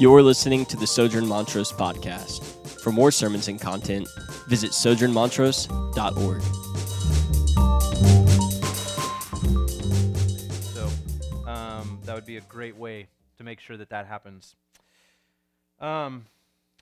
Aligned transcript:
You're 0.00 0.22
listening 0.22 0.64
to 0.66 0.76
the 0.76 0.86
Sojourn 0.86 1.26
Montrose 1.26 1.72
podcast. 1.72 2.44
For 2.80 2.92
more 2.92 3.10
sermons 3.10 3.48
and 3.48 3.60
content, 3.60 4.06
visit 4.46 4.70
sojournmontrose.org. 4.70 6.42
So 10.62 11.50
um, 11.50 11.98
that 12.04 12.14
would 12.14 12.26
be 12.26 12.36
a 12.36 12.42
great 12.42 12.76
way 12.76 13.08
to 13.38 13.42
make 13.42 13.58
sure 13.58 13.76
that 13.76 13.90
that 13.90 14.06
happens. 14.06 14.54
Um, 15.80 16.26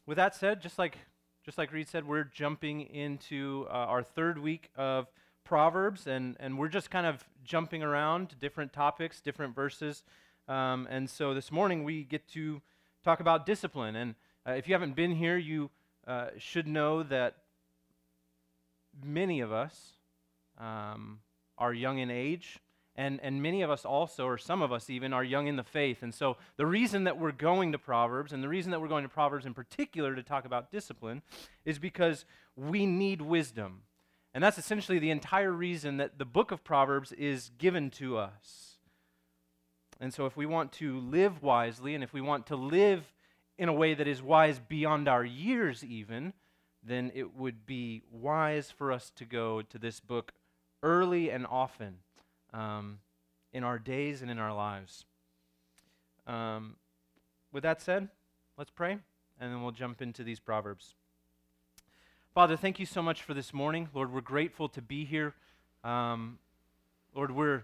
with 0.04 0.16
that 0.16 0.34
said, 0.34 0.60
just 0.60 0.78
like 0.78 0.98
just 1.42 1.56
like 1.56 1.72
Reed 1.72 1.88
said, 1.88 2.06
we're 2.06 2.24
jumping 2.24 2.82
into 2.82 3.66
uh, 3.70 3.72
our 3.72 4.02
third 4.02 4.38
week 4.38 4.68
of 4.76 5.06
Proverbs, 5.42 6.06
and 6.06 6.36
and 6.38 6.58
we're 6.58 6.68
just 6.68 6.90
kind 6.90 7.06
of 7.06 7.24
jumping 7.42 7.82
around 7.82 8.38
different 8.38 8.74
topics, 8.74 9.22
different 9.22 9.54
verses. 9.54 10.02
Um, 10.48 10.86
and 10.90 11.08
so 11.08 11.32
this 11.32 11.50
morning 11.50 11.82
we 11.82 12.04
get 12.04 12.28
to 12.32 12.60
talk 13.06 13.20
about 13.20 13.46
discipline. 13.46 13.96
And 13.96 14.14
uh, 14.46 14.52
if 14.52 14.68
you 14.68 14.74
haven't 14.74 14.96
been 14.96 15.12
here, 15.14 15.38
you 15.38 15.70
uh, 16.06 16.28
should 16.38 16.66
know 16.66 17.02
that 17.04 17.36
many 19.02 19.40
of 19.40 19.52
us 19.52 19.92
um, 20.58 21.20
are 21.56 21.72
young 21.72 21.98
in 21.98 22.10
age. 22.10 22.58
And, 22.98 23.20
and 23.22 23.42
many 23.42 23.62
of 23.62 23.70
us 23.70 23.84
also, 23.84 24.24
or 24.24 24.38
some 24.38 24.62
of 24.62 24.72
us 24.72 24.88
even, 24.90 25.12
are 25.12 25.22
young 25.22 25.46
in 25.46 25.56
the 25.56 25.62
faith. 25.62 26.02
And 26.02 26.14
so 26.14 26.38
the 26.56 26.66
reason 26.66 27.04
that 27.04 27.18
we're 27.18 27.30
going 27.30 27.72
to 27.72 27.78
Proverbs, 27.78 28.32
and 28.32 28.42
the 28.42 28.48
reason 28.48 28.70
that 28.72 28.80
we're 28.80 28.88
going 28.88 29.04
to 29.04 29.08
Proverbs 29.08 29.46
in 29.46 29.54
particular 29.54 30.14
to 30.14 30.22
talk 30.22 30.44
about 30.44 30.72
discipline, 30.72 31.22
is 31.64 31.78
because 31.78 32.24
we 32.56 32.86
need 32.86 33.20
wisdom. 33.20 33.82
And 34.34 34.42
that's 34.42 34.58
essentially 34.58 34.98
the 34.98 35.10
entire 35.10 35.52
reason 35.52 35.98
that 35.98 36.18
the 36.18 36.24
book 36.24 36.50
of 36.50 36.64
Proverbs 36.64 37.12
is 37.12 37.50
given 37.58 37.90
to 37.92 38.16
us. 38.16 38.65
And 40.00 40.12
so, 40.12 40.26
if 40.26 40.36
we 40.36 40.46
want 40.46 40.72
to 40.72 40.98
live 40.98 41.42
wisely 41.42 41.94
and 41.94 42.04
if 42.04 42.12
we 42.12 42.20
want 42.20 42.46
to 42.46 42.56
live 42.56 43.12
in 43.58 43.68
a 43.68 43.72
way 43.72 43.94
that 43.94 44.06
is 44.06 44.22
wise 44.22 44.58
beyond 44.58 45.08
our 45.08 45.24
years, 45.24 45.82
even, 45.82 46.34
then 46.82 47.10
it 47.14 47.34
would 47.34 47.66
be 47.66 48.02
wise 48.10 48.70
for 48.70 48.92
us 48.92 49.10
to 49.16 49.24
go 49.24 49.62
to 49.62 49.78
this 49.78 50.00
book 50.00 50.32
early 50.82 51.30
and 51.30 51.46
often 51.46 51.96
um, 52.52 52.98
in 53.52 53.64
our 53.64 53.78
days 53.78 54.22
and 54.22 54.30
in 54.30 54.38
our 54.38 54.54
lives. 54.54 55.04
Um, 56.26 56.76
with 57.52 57.62
that 57.62 57.80
said, 57.80 58.08
let's 58.58 58.70
pray, 58.70 58.92
and 59.40 59.52
then 59.52 59.62
we'll 59.62 59.72
jump 59.72 60.02
into 60.02 60.22
these 60.22 60.40
Proverbs. 60.40 60.94
Father, 62.34 62.56
thank 62.56 62.78
you 62.78 62.86
so 62.86 63.00
much 63.00 63.22
for 63.22 63.32
this 63.32 63.54
morning. 63.54 63.88
Lord, 63.94 64.12
we're 64.12 64.20
grateful 64.20 64.68
to 64.68 64.82
be 64.82 65.06
here. 65.06 65.34
Um, 65.82 66.38
Lord, 67.14 67.30
we're 67.30 67.62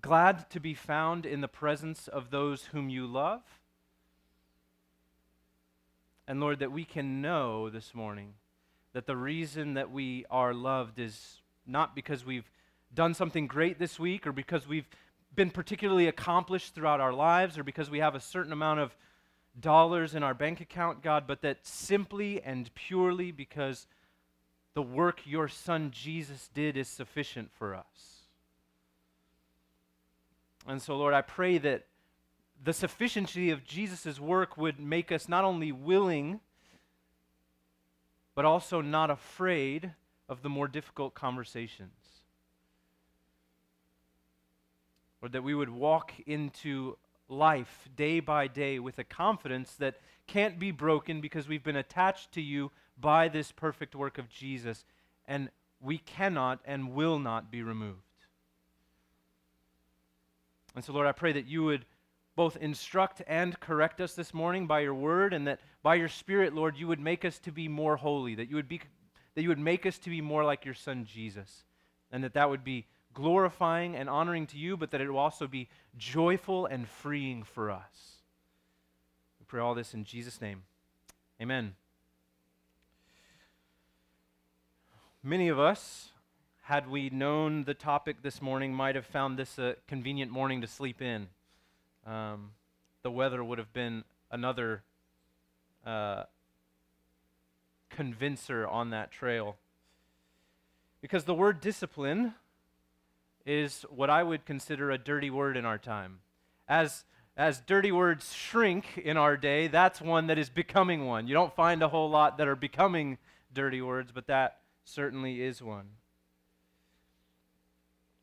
glad 0.00 0.48
to 0.50 0.60
be 0.60 0.74
found 0.74 1.26
in 1.26 1.40
the 1.40 1.48
presence 1.48 2.08
of 2.08 2.30
those 2.30 2.66
whom 2.66 2.88
you 2.88 3.06
love. 3.06 3.42
And 6.26 6.40
Lord, 6.40 6.60
that 6.60 6.72
we 6.72 6.84
can 6.84 7.20
know 7.20 7.70
this 7.70 7.94
morning 7.94 8.34
that 8.92 9.06
the 9.06 9.16
reason 9.16 9.74
that 9.74 9.90
we 9.90 10.24
are 10.30 10.54
loved 10.54 10.98
is 10.98 11.40
not 11.66 11.94
because 11.94 12.24
we've 12.24 12.50
done 12.94 13.14
something 13.14 13.46
great 13.46 13.78
this 13.78 13.98
week 13.98 14.26
or 14.26 14.32
because 14.32 14.66
we've 14.66 14.88
been 15.34 15.50
particularly 15.50 16.08
accomplished 16.08 16.74
throughout 16.74 17.00
our 17.00 17.12
lives 17.12 17.56
or 17.56 17.62
because 17.62 17.90
we 17.90 18.00
have 18.00 18.14
a 18.14 18.20
certain 18.20 18.52
amount 18.52 18.80
of 18.80 18.96
dollars 19.58 20.14
in 20.14 20.22
our 20.22 20.34
bank 20.34 20.60
account, 20.60 21.02
God, 21.02 21.24
but 21.26 21.42
that 21.42 21.66
simply 21.66 22.40
and 22.42 22.72
purely 22.74 23.30
because 23.30 23.86
the 24.74 24.82
work 24.82 25.20
your 25.24 25.48
son 25.48 25.90
Jesus 25.90 26.48
did 26.54 26.76
is 26.76 26.88
sufficient 26.88 27.50
for 27.52 27.74
us. 27.74 28.19
And 30.70 30.80
so, 30.80 30.96
Lord, 30.96 31.14
I 31.14 31.22
pray 31.22 31.58
that 31.58 31.86
the 32.62 32.72
sufficiency 32.72 33.50
of 33.50 33.64
Jesus' 33.64 34.20
work 34.20 34.56
would 34.56 34.78
make 34.78 35.10
us 35.10 35.28
not 35.28 35.44
only 35.44 35.72
willing, 35.72 36.38
but 38.36 38.44
also 38.44 38.80
not 38.80 39.10
afraid 39.10 39.94
of 40.28 40.42
the 40.42 40.48
more 40.48 40.68
difficult 40.68 41.14
conversations. 41.14 42.22
Or 45.20 45.28
that 45.30 45.42
we 45.42 45.56
would 45.56 45.70
walk 45.70 46.12
into 46.24 46.96
life 47.28 47.88
day 47.96 48.20
by 48.20 48.46
day 48.46 48.78
with 48.78 49.00
a 49.00 49.04
confidence 49.04 49.74
that 49.74 49.96
can't 50.28 50.60
be 50.60 50.70
broken 50.70 51.20
because 51.20 51.48
we've 51.48 51.64
been 51.64 51.74
attached 51.74 52.30
to 52.32 52.40
you 52.40 52.70
by 52.96 53.26
this 53.26 53.50
perfect 53.50 53.96
work 53.96 54.18
of 54.18 54.28
Jesus, 54.28 54.84
and 55.26 55.50
we 55.80 55.98
cannot 55.98 56.60
and 56.64 56.94
will 56.94 57.18
not 57.18 57.50
be 57.50 57.60
removed. 57.60 58.09
And 60.74 60.84
so, 60.84 60.92
Lord, 60.92 61.06
I 61.06 61.12
pray 61.12 61.32
that 61.32 61.46
you 61.46 61.64
would 61.64 61.84
both 62.36 62.56
instruct 62.56 63.22
and 63.26 63.58
correct 63.60 64.00
us 64.00 64.14
this 64.14 64.32
morning 64.32 64.66
by 64.66 64.80
your 64.80 64.94
word, 64.94 65.34
and 65.34 65.46
that 65.46 65.60
by 65.82 65.96
your 65.96 66.08
Spirit, 66.08 66.54
Lord, 66.54 66.76
you 66.76 66.86
would 66.86 67.00
make 67.00 67.24
us 67.24 67.38
to 67.40 67.52
be 67.52 67.68
more 67.68 67.96
holy, 67.96 68.34
that 68.36 68.48
you 68.48 68.56
would, 68.56 68.68
be, 68.68 68.80
that 69.34 69.42
you 69.42 69.48
would 69.48 69.58
make 69.58 69.84
us 69.84 69.98
to 69.98 70.10
be 70.10 70.20
more 70.20 70.44
like 70.44 70.64
your 70.64 70.74
Son, 70.74 71.04
Jesus, 71.04 71.64
and 72.12 72.22
that 72.24 72.34
that 72.34 72.48
would 72.48 72.64
be 72.64 72.86
glorifying 73.12 73.96
and 73.96 74.08
honoring 74.08 74.46
to 74.46 74.56
you, 74.56 74.76
but 74.76 74.92
that 74.92 75.00
it 75.00 75.10
will 75.10 75.18
also 75.18 75.46
be 75.46 75.68
joyful 75.98 76.66
and 76.66 76.88
freeing 76.88 77.42
for 77.42 77.70
us. 77.70 78.22
We 79.40 79.46
pray 79.46 79.60
all 79.60 79.74
this 79.74 79.92
in 79.92 80.04
Jesus' 80.04 80.40
name. 80.40 80.62
Amen. 81.42 81.74
Many 85.22 85.48
of 85.48 85.58
us 85.58 86.12
had 86.70 86.88
we 86.88 87.10
known 87.10 87.64
the 87.64 87.74
topic 87.74 88.22
this 88.22 88.40
morning, 88.40 88.72
might 88.72 88.94
have 88.94 89.04
found 89.04 89.36
this 89.36 89.58
a 89.58 89.74
convenient 89.88 90.30
morning 90.30 90.60
to 90.60 90.68
sleep 90.68 91.02
in. 91.02 91.26
Um, 92.06 92.52
the 93.02 93.10
weather 93.10 93.42
would 93.42 93.58
have 93.58 93.72
been 93.72 94.04
another 94.30 94.84
uh, 95.84 96.22
convincer 97.88 98.68
on 98.68 98.90
that 98.90 99.10
trail. 99.10 99.56
Because 101.02 101.24
the 101.24 101.34
word 101.34 101.60
discipline 101.60 102.34
is 103.44 103.84
what 103.90 104.08
I 104.08 104.22
would 104.22 104.44
consider 104.44 104.92
a 104.92 104.98
dirty 104.98 105.28
word 105.28 105.56
in 105.56 105.64
our 105.64 105.76
time. 105.76 106.20
As, 106.68 107.04
as 107.36 107.58
dirty 107.58 107.90
words 107.90 108.32
shrink 108.32 108.96
in 108.96 109.16
our 109.16 109.36
day, 109.36 109.66
that's 109.66 110.00
one 110.00 110.28
that 110.28 110.38
is 110.38 110.48
becoming 110.48 111.04
one. 111.04 111.26
You 111.26 111.34
don't 111.34 111.52
find 111.56 111.82
a 111.82 111.88
whole 111.88 112.10
lot 112.10 112.38
that 112.38 112.46
are 112.46 112.54
becoming 112.54 113.18
dirty 113.52 113.82
words, 113.82 114.12
but 114.14 114.28
that 114.28 114.58
certainly 114.84 115.42
is 115.42 115.60
one. 115.60 115.86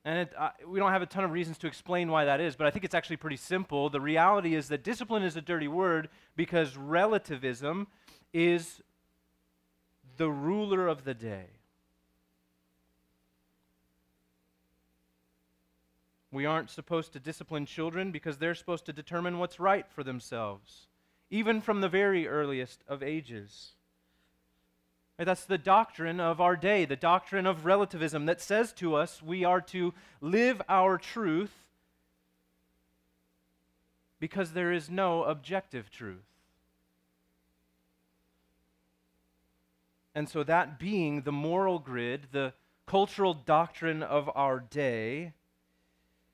And 0.07 0.19
it, 0.19 0.33
uh, 0.37 0.51
we 0.65 0.79
don't 0.79 0.93
have 0.93 1.01
a 1.01 1.05
ton 1.05 1.25
of 1.25 1.31
reasons 1.31 1.57
to 1.57 1.67
explain 1.67 2.09
why 2.09 2.23
that 2.23 2.39
is, 2.39 2.55
but 2.55 2.65
I 2.65 2.71
think 2.71 2.85
it's 2.85 2.95
actually 2.95 3.17
pretty 3.17 3.35
simple. 3.35 3.89
The 3.89 3.99
reality 3.99 4.55
is 4.55 4.69
that 4.69 4.81
discipline 4.81 5.21
is 5.21 5.35
a 5.35 5.41
dirty 5.41 5.67
word 5.67 6.07
because 6.37 6.77
relativism 6.77 7.87
is 8.31 8.81
the 10.15 10.31
ruler 10.31 10.87
of 10.87 11.03
the 11.03 11.13
day. 11.13 11.47
We 16.31 16.45
aren't 16.45 16.69
supposed 16.69 17.11
to 17.11 17.19
discipline 17.19 17.65
children 17.65 18.13
because 18.13 18.37
they're 18.37 18.55
supposed 18.55 18.85
to 18.85 18.93
determine 18.93 19.39
what's 19.39 19.59
right 19.59 19.91
for 19.91 20.05
themselves, 20.05 20.87
even 21.29 21.59
from 21.59 21.81
the 21.81 21.89
very 21.89 22.29
earliest 22.29 22.81
of 22.87 23.03
ages. 23.03 23.73
That's 25.17 25.45
the 25.45 25.57
doctrine 25.57 26.19
of 26.19 26.39
our 26.39 26.55
day, 26.55 26.85
the 26.85 26.95
doctrine 26.95 27.47
of 27.47 27.65
relativism 27.65 28.27
that 28.27 28.39
says 28.39 28.71
to 28.73 28.95
us 28.95 29.21
we 29.21 29.43
are 29.43 29.61
to 29.61 29.93
live 30.21 30.61
our 30.69 30.97
truth 30.99 31.65
because 34.19 34.53
there 34.53 34.71
is 34.71 34.89
no 34.89 35.23
objective 35.23 35.89
truth. 35.89 36.23
And 40.13 40.29
so, 40.29 40.43
that 40.43 40.79
being 40.79 41.21
the 41.21 41.31
moral 41.31 41.77
grid, 41.77 42.27
the 42.31 42.53
cultural 42.87 43.35
doctrine 43.35 44.01
of 44.01 44.29
our 44.33 44.59
day, 44.59 45.33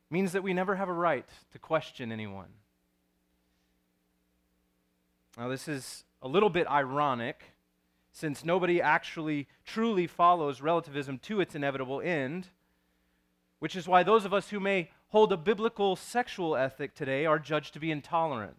means 0.10 0.32
that 0.32 0.44
we 0.44 0.54
never 0.54 0.76
have 0.76 0.88
a 0.88 0.94
right 0.94 1.28
to 1.52 1.60
question 1.60 2.12
anyone. 2.12 2.48
Now, 5.38 5.50
this 5.50 5.68
is 5.68 6.06
a 6.22 6.28
little 6.28 6.50
bit 6.50 6.68
ironic 6.68 7.53
since 8.14 8.46
nobody 8.46 8.80
actually 8.80 9.48
truly 9.66 10.06
follows 10.06 10.62
relativism 10.62 11.18
to 11.18 11.42
its 11.42 11.56
inevitable 11.56 12.00
end, 12.00 12.48
which 13.58 13.76
is 13.76 13.88
why 13.88 14.04
those 14.04 14.24
of 14.24 14.34
us 14.34 14.50
who 14.50 14.60
may 14.60 14.92
hold 15.10 15.34
a 15.34 15.38
biblical 15.38 15.96
sexual 15.96 16.56
ethic 16.56 16.94
today 16.94 17.26
are 17.26 17.40
judged 17.40 17.74
to 17.74 17.80
be 17.80 17.90
intolerant. 17.90 18.56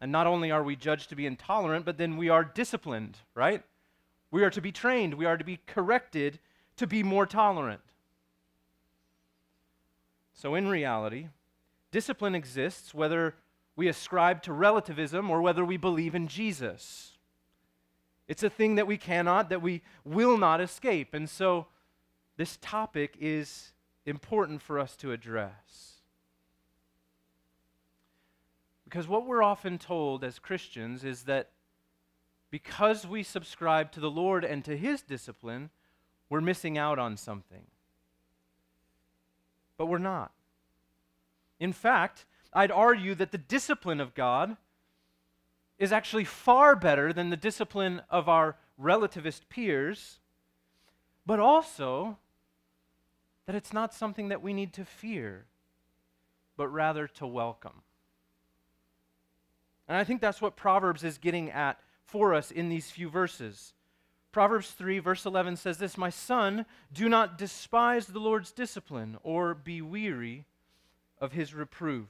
And 0.00 0.10
not 0.10 0.26
only 0.26 0.50
are 0.50 0.62
we 0.62 0.76
judged 0.76 1.10
to 1.10 1.14
be 1.14 1.26
intolerant, 1.26 1.84
but 1.84 1.98
then 1.98 2.16
we 2.16 2.30
are 2.30 2.42
disciplined, 2.42 3.18
right? 3.34 3.62
We 4.30 4.42
are 4.44 4.50
to 4.50 4.62
be 4.62 4.72
trained, 4.72 5.14
we 5.14 5.26
are 5.26 5.36
to 5.36 5.44
be 5.44 5.60
corrected 5.66 6.38
to 6.78 6.86
be 6.86 7.02
more 7.02 7.26
tolerant. 7.26 7.82
So, 10.32 10.54
in 10.54 10.68
reality, 10.68 11.28
discipline 11.90 12.34
exists 12.34 12.94
whether 12.94 13.34
we 13.76 13.88
ascribe 13.88 14.42
to 14.44 14.54
relativism 14.54 15.28
or 15.28 15.42
whether 15.42 15.66
we 15.66 15.76
believe 15.76 16.14
in 16.14 16.28
Jesus. 16.28 17.18
It's 18.30 18.44
a 18.44 18.48
thing 18.48 18.76
that 18.76 18.86
we 18.86 18.96
cannot, 18.96 19.48
that 19.48 19.60
we 19.60 19.82
will 20.04 20.38
not 20.38 20.60
escape. 20.60 21.14
And 21.14 21.28
so 21.28 21.66
this 22.36 22.58
topic 22.60 23.16
is 23.18 23.72
important 24.06 24.62
for 24.62 24.78
us 24.78 24.94
to 24.98 25.10
address. 25.10 25.94
Because 28.84 29.08
what 29.08 29.26
we're 29.26 29.42
often 29.42 29.78
told 29.78 30.22
as 30.22 30.38
Christians 30.38 31.02
is 31.02 31.24
that 31.24 31.50
because 32.52 33.04
we 33.04 33.24
subscribe 33.24 33.90
to 33.92 34.00
the 34.00 34.12
Lord 34.12 34.44
and 34.44 34.64
to 34.64 34.76
His 34.76 35.02
discipline, 35.02 35.70
we're 36.28 36.40
missing 36.40 36.78
out 36.78 37.00
on 37.00 37.16
something. 37.16 37.66
But 39.76 39.86
we're 39.86 39.98
not. 39.98 40.30
In 41.58 41.72
fact, 41.72 42.26
I'd 42.52 42.70
argue 42.70 43.16
that 43.16 43.32
the 43.32 43.38
discipline 43.38 44.00
of 44.00 44.14
God 44.14 44.56
is 45.80 45.92
actually 45.92 46.24
far 46.24 46.76
better 46.76 47.10
than 47.10 47.30
the 47.30 47.36
discipline 47.36 48.02
of 48.10 48.28
our 48.28 48.56
relativist 48.80 49.40
peers, 49.48 50.20
but 51.24 51.40
also 51.40 52.18
that 53.46 53.56
it's 53.56 53.72
not 53.72 53.94
something 53.94 54.28
that 54.28 54.42
we 54.42 54.52
need 54.52 54.74
to 54.74 54.84
fear, 54.84 55.46
but 56.56 56.68
rather 56.68 57.08
to 57.08 57.26
welcome. 57.26 57.82
And 59.88 59.96
I 59.96 60.04
think 60.04 60.20
that's 60.20 60.42
what 60.42 60.54
Proverbs 60.54 61.02
is 61.02 61.16
getting 61.16 61.50
at 61.50 61.80
for 62.04 62.34
us 62.34 62.50
in 62.50 62.68
these 62.68 62.90
few 62.90 63.08
verses. 63.08 63.72
Proverbs 64.32 64.72
3, 64.72 64.98
verse 64.98 65.24
11 65.24 65.56
says 65.56 65.78
this 65.78 65.96
My 65.96 66.10
son, 66.10 66.66
do 66.92 67.08
not 67.08 67.38
despise 67.38 68.06
the 68.06 68.20
Lord's 68.20 68.52
discipline 68.52 69.16
or 69.22 69.54
be 69.54 69.80
weary 69.80 70.44
of 71.18 71.32
his 71.32 71.54
reproof. 71.54 72.08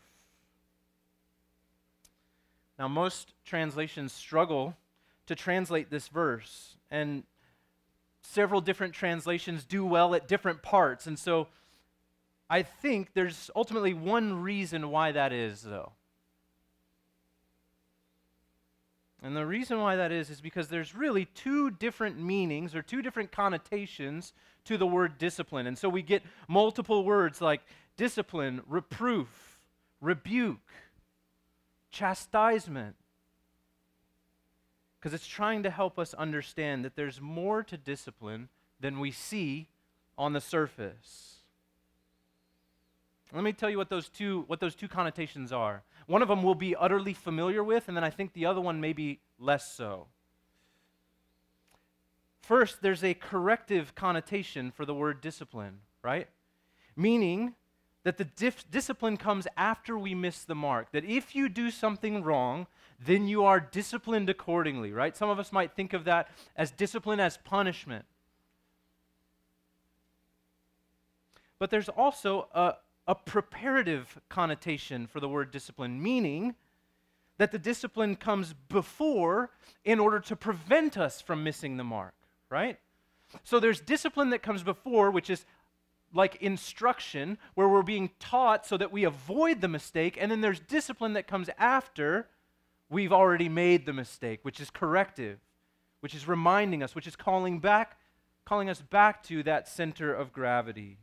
Now, 2.80 2.88
most 2.88 3.34
translations 3.44 4.10
struggle 4.10 4.74
to 5.26 5.34
translate 5.34 5.90
this 5.90 6.08
verse, 6.08 6.78
and 6.90 7.24
several 8.22 8.62
different 8.62 8.94
translations 8.94 9.66
do 9.66 9.84
well 9.84 10.14
at 10.14 10.26
different 10.26 10.62
parts. 10.62 11.06
And 11.06 11.18
so 11.18 11.48
I 12.48 12.62
think 12.62 13.12
there's 13.12 13.50
ultimately 13.54 13.92
one 13.92 14.40
reason 14.40 14.90
why 14.90 15.12
that 15.12 15.30
is, 15.30 15.60
though. 15.60 15.92
And 19.22 19.36
the 19.36 19.44
reason 19.44 19.78
why 19.78 19.96
that 19.96 20.10
is 20.10 20.30
is 20.30 20.40
because 20.40 20.68
there's 20.68 20.94
really 20.94 21.26
two 21.26 21.70
different 21.70 22.18
meanings 22.18 22.74
or 22.74 22.80
two 22.80 23.02
different 23.02 23.30
connotations 23.30 24.32
to 24.64 24.78
the 24.78 24.86
word 24.86 25.18
discipline. 25.18 25.66
And 25.66 25.76
so 25.76 25.90
we 25.90 26.00
get 26.00 26.22
multiple 26.48 27.04
words 27.04 27.42
like 27.42 27.60
discipline, 27.98 28.62
reproof, 28.66 29.58
rebuke, 30.00 30.56
chastisement. 31.90 32.96
Because 34.98 35.14
it's 35.14 35.26
trying 35.26 35.62
to 35.62 35.70
help 35.70 35.98
us 35.98 36.12
understand 36.14 36.84
that 36.84 36.94
there's 36.94 37.20
more 37.20 37.62
to 37.62 37.76
discipline 37.76 38.48
than 38.80 39.00
we 39.00 39.10
see 39.10 39.68
on 40.18 40.32
the 40.32 40.40
surface. 40.40 41.36
Let 43.32 43.44
me 43.44 43.52
tell 43.52 43.70
you 43.70 43.78
what 43.78 43.90
those 43.90 44.08
two, 44.08 44.44
what 44.48 44.60
those 44.60 44.74
two 44.74 44.88
connotations 44.88 45.52
are. 45.52 45.82
One 46.06 46.22
of 46.22 46.28
them 46.28 46.42
we'll 46.42 46.54
be 46.54 46.74
utterly 46.74 47.14
familiar 47.14 47.62
with, 47.62 47.88
and 47.88 47.96
then 47.96 48.04
I 48.04 48.10
think 48.10 48.32
the 48.32 48.46
other 48.46 48.60
one 48.60 48.80
may 48.80 48.92
be 48.92 49.20
less 49.38 49.72
so. 49.72 50.08
First, 52.40 52.82
there's 52.82 53.04
a 53.04 53.14
corrective 53.14 53.94
connotation 53.94 54.72
for 54.72 54.84
the 54.84 54.94
word 54.94 55.20
discipline, 55.20 55.78
right? 56.02 56.28
Meaning 56.96 57.54
that 58.02 58.16
the 58.16 58.24
dif- 58.24 58.70
discipline 58.70 59.16
comes 59.16 59.46
after 59.56 59.98
we 59.98 60.14
miss 60.14 60.44
the 60.44 60.54
mark. 60.54 60.92
That 60.92 61.04
if 61.04 61.34
you 61.34 61.48
do 61.48 61.70
something 61.70 62.22
wrong, 62.22 62.66
then 63.04 63.28
you 63.28 63.44
are 63.44 63.60
disciplined 63.60 64.30
accordingly, 64.30 64.92
right? 64.92 65.16
Some 65.16 65.28
of 65.28 65.38
us 65.38 65.52
might 65.52 65.72
think 65.72 65.92
of 65.92 66.04
that 66.04 66.28
as 66.56 66.70
discipline 66.70 67.20
as 67.20 67.36
punishment. 67.38 68.04
But 71.58 71.70
there's 71.70 71.90
also 71.90 72.48
a, 72.54 72.74
a 73.06 73.14
preparative 73.14 74.18
connotation 74.28 75.06
for 75.06 75.20
the 75.20 75.28
word 75.28 75.50
discipline, 75.50 76.02
meaning 76.02 76.54
that 77.36 77.52
the 77.52 77.58
discipline 77.58 78.16
comes 78.16 78.54
before 78.68 79.50
in 79.84 79.98
order 79.98 80.20
to 80.20 80.36
prevent 80.36 80.96
us 80.96 81.20
from 81.20 81.44
missing 81.44 81.76
the 81.76 81.84
mark, 81.84 82.14
right? 82.48 82.78
So 83.44 83.60
there's 83.60 83.80
discipline 83.80 84.30
that 84.30 84.42
comes 84.42 84.62
before, 84.62 85.10
which 85.10 85.30
is 85.30 85.44
like 86.12 86.36
instruction, 86.36 87.38
where 87.54 87.68
we're 87.68 87.82
being 87.82 88.10
taught 88.18 88.66
so 88.66 88.76
that 88.76 88.92
we 88.92 89.04
avoid 89.04 89.60
the 89.60 89.68
mistake, 89.68 90.16
and 90.20 90.30
then 90.30 90.40
there's 90.40 90.60
discipline 90.60 91.12
that 91.12 91.26
comes 91.26 91.48
after 91.58 92.28
we've 92.88 93.12
already 93.12 93.48
made 93.48 93.86
the 93.86 93.92
mistake, 93.92 94.40
which 94.42 94.60
is 94.60 94.70
corrective, 94.70 95.38
which 96.00 96.14
is 96.14 96.26
reminding 96.26 96.82
us, 96.82 96.94
which 96.94 97.06
is 97.06 97.16
calling 97.16 97.60
back 97.60 97.96
calling 98.50 98.68
us 98.68 98.80
back 98.80 99.22
to 99.22 99.44
that 99.44 99.68
center 99.68 100.12
of 100.12 100.32
gravity. 100.32 100.98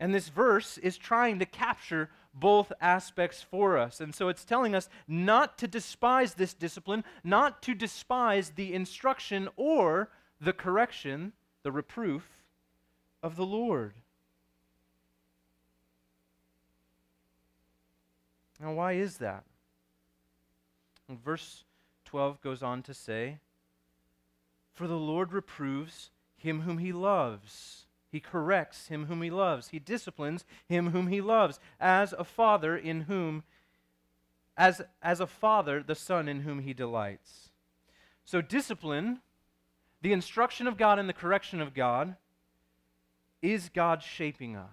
And 0.00 0.12
this 0.12 0.28
verse 0.28 0.78
is 0.78 0.98
trying 0.98 1.38
to 1.38 1.46
capture 1.46 2.10
both 2.34 2.72
aspects 2.80 3.40
for 3.40 3.78
us. 3.78 4.00
And 4.00 4.12
so 4.12 4.28
it's 4.28 4.44
telling 4.44 4.74
us 4.74 4.88
not 5.06 5.56
to 5.58 5.68
despise 5.68 6.34
this 6.34 6.54
discipline, 6.54 7.04
not 7.22 7.62
to 7.62 7.74
despise 7.74 8.50
the 8.50 8.74
instruction 8.74 9.48
or 9.56 10.10
the 10.40 10.52
correction, 10.52 11.32
the 11.62 11.70
reproof 11.70 12.43
of 13.24 13.34
the 13.34 13.44
Lord. 13.44 13.94
Now, 18.60 18.74
why 18.74 18.92
is 18.92 19.16
that? 19.16 19.42
And 21.08 21.18
verse 21.22 21.64
12 22.04 22.40
goes 22.40 22.62
on 22.62 22.82
to 22.82 22.94
say, 22.94 23.38
For 24.72 24.86
the 24.86 24.94
Lord 24.94 25.32
reproves 25.32 26.10
him 26.36 26.60
whom 26.60 26.78
he 26.78 26.92
loves 26.92 27.84
he 28.14 28.20
corrects 28.20 28.86
him 28.86 29.06
whom 29.06 29.22
he 29.22 29.30
loves. 29.30 29.70
He 29.70 29.80
disciplines 29.80 30.44
him 30.68 30.90
whom 30.90 31.08
he 31.08 31.20
loves, 31.20 31.58
as 31.80 32.12
a 32.12 32.22
father 32.22 32.76
in 32.76 33.00
whom 33.00 33.42
as, 34.56 34.80
as 35.02 35.18
a 35.18 35.26
father 35.26 35.82
the 35.82 35.96
son 35.96 36.28
in 36.28 36.42
whom 36.42 36.60
he 36.60 36.72
delights. 36.72 37.50
So 38.24 38.40
discipline, 38.40 39.18
the 40.00 40.12
instruction 40.12 40.68
of 40.68 40.76
God 40.76 41.00
and 41.00 41.08
the 41.08 41.12
correction 41.12 41.60
of 41.60 41.74
God, 41.74 42.14
is 43.44 43.68
God 43.68 44.02
shaping 44.02 44.56
us. 44.56 44.68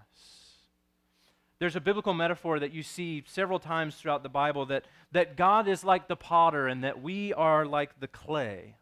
There's 1.60 1.76
a 1.76 1.82
biblical 1.82 2.14
metaphor 2.14 2.60
that 2.60 2.72
you 2.72 2.82
see 2.82 3.24
several 3.28 3.60
times 3.60 3.96
throughout 3.96 4.24
the 4.24 4.30
Bible 4.30 4.66
that, 4.68 4.86
that 5.12 5.36
God 5.36 5.68
is 5.68 5.84
like 5.84 6.08
the 6.08 6.16
potter 6.16 6.68
and 6.68 6.84
that 6.84 7.02
we 7.02 7.34
are 7.34 7.66
like 7.66 8.00
the 8.00 8.08
clay 8.08 8.78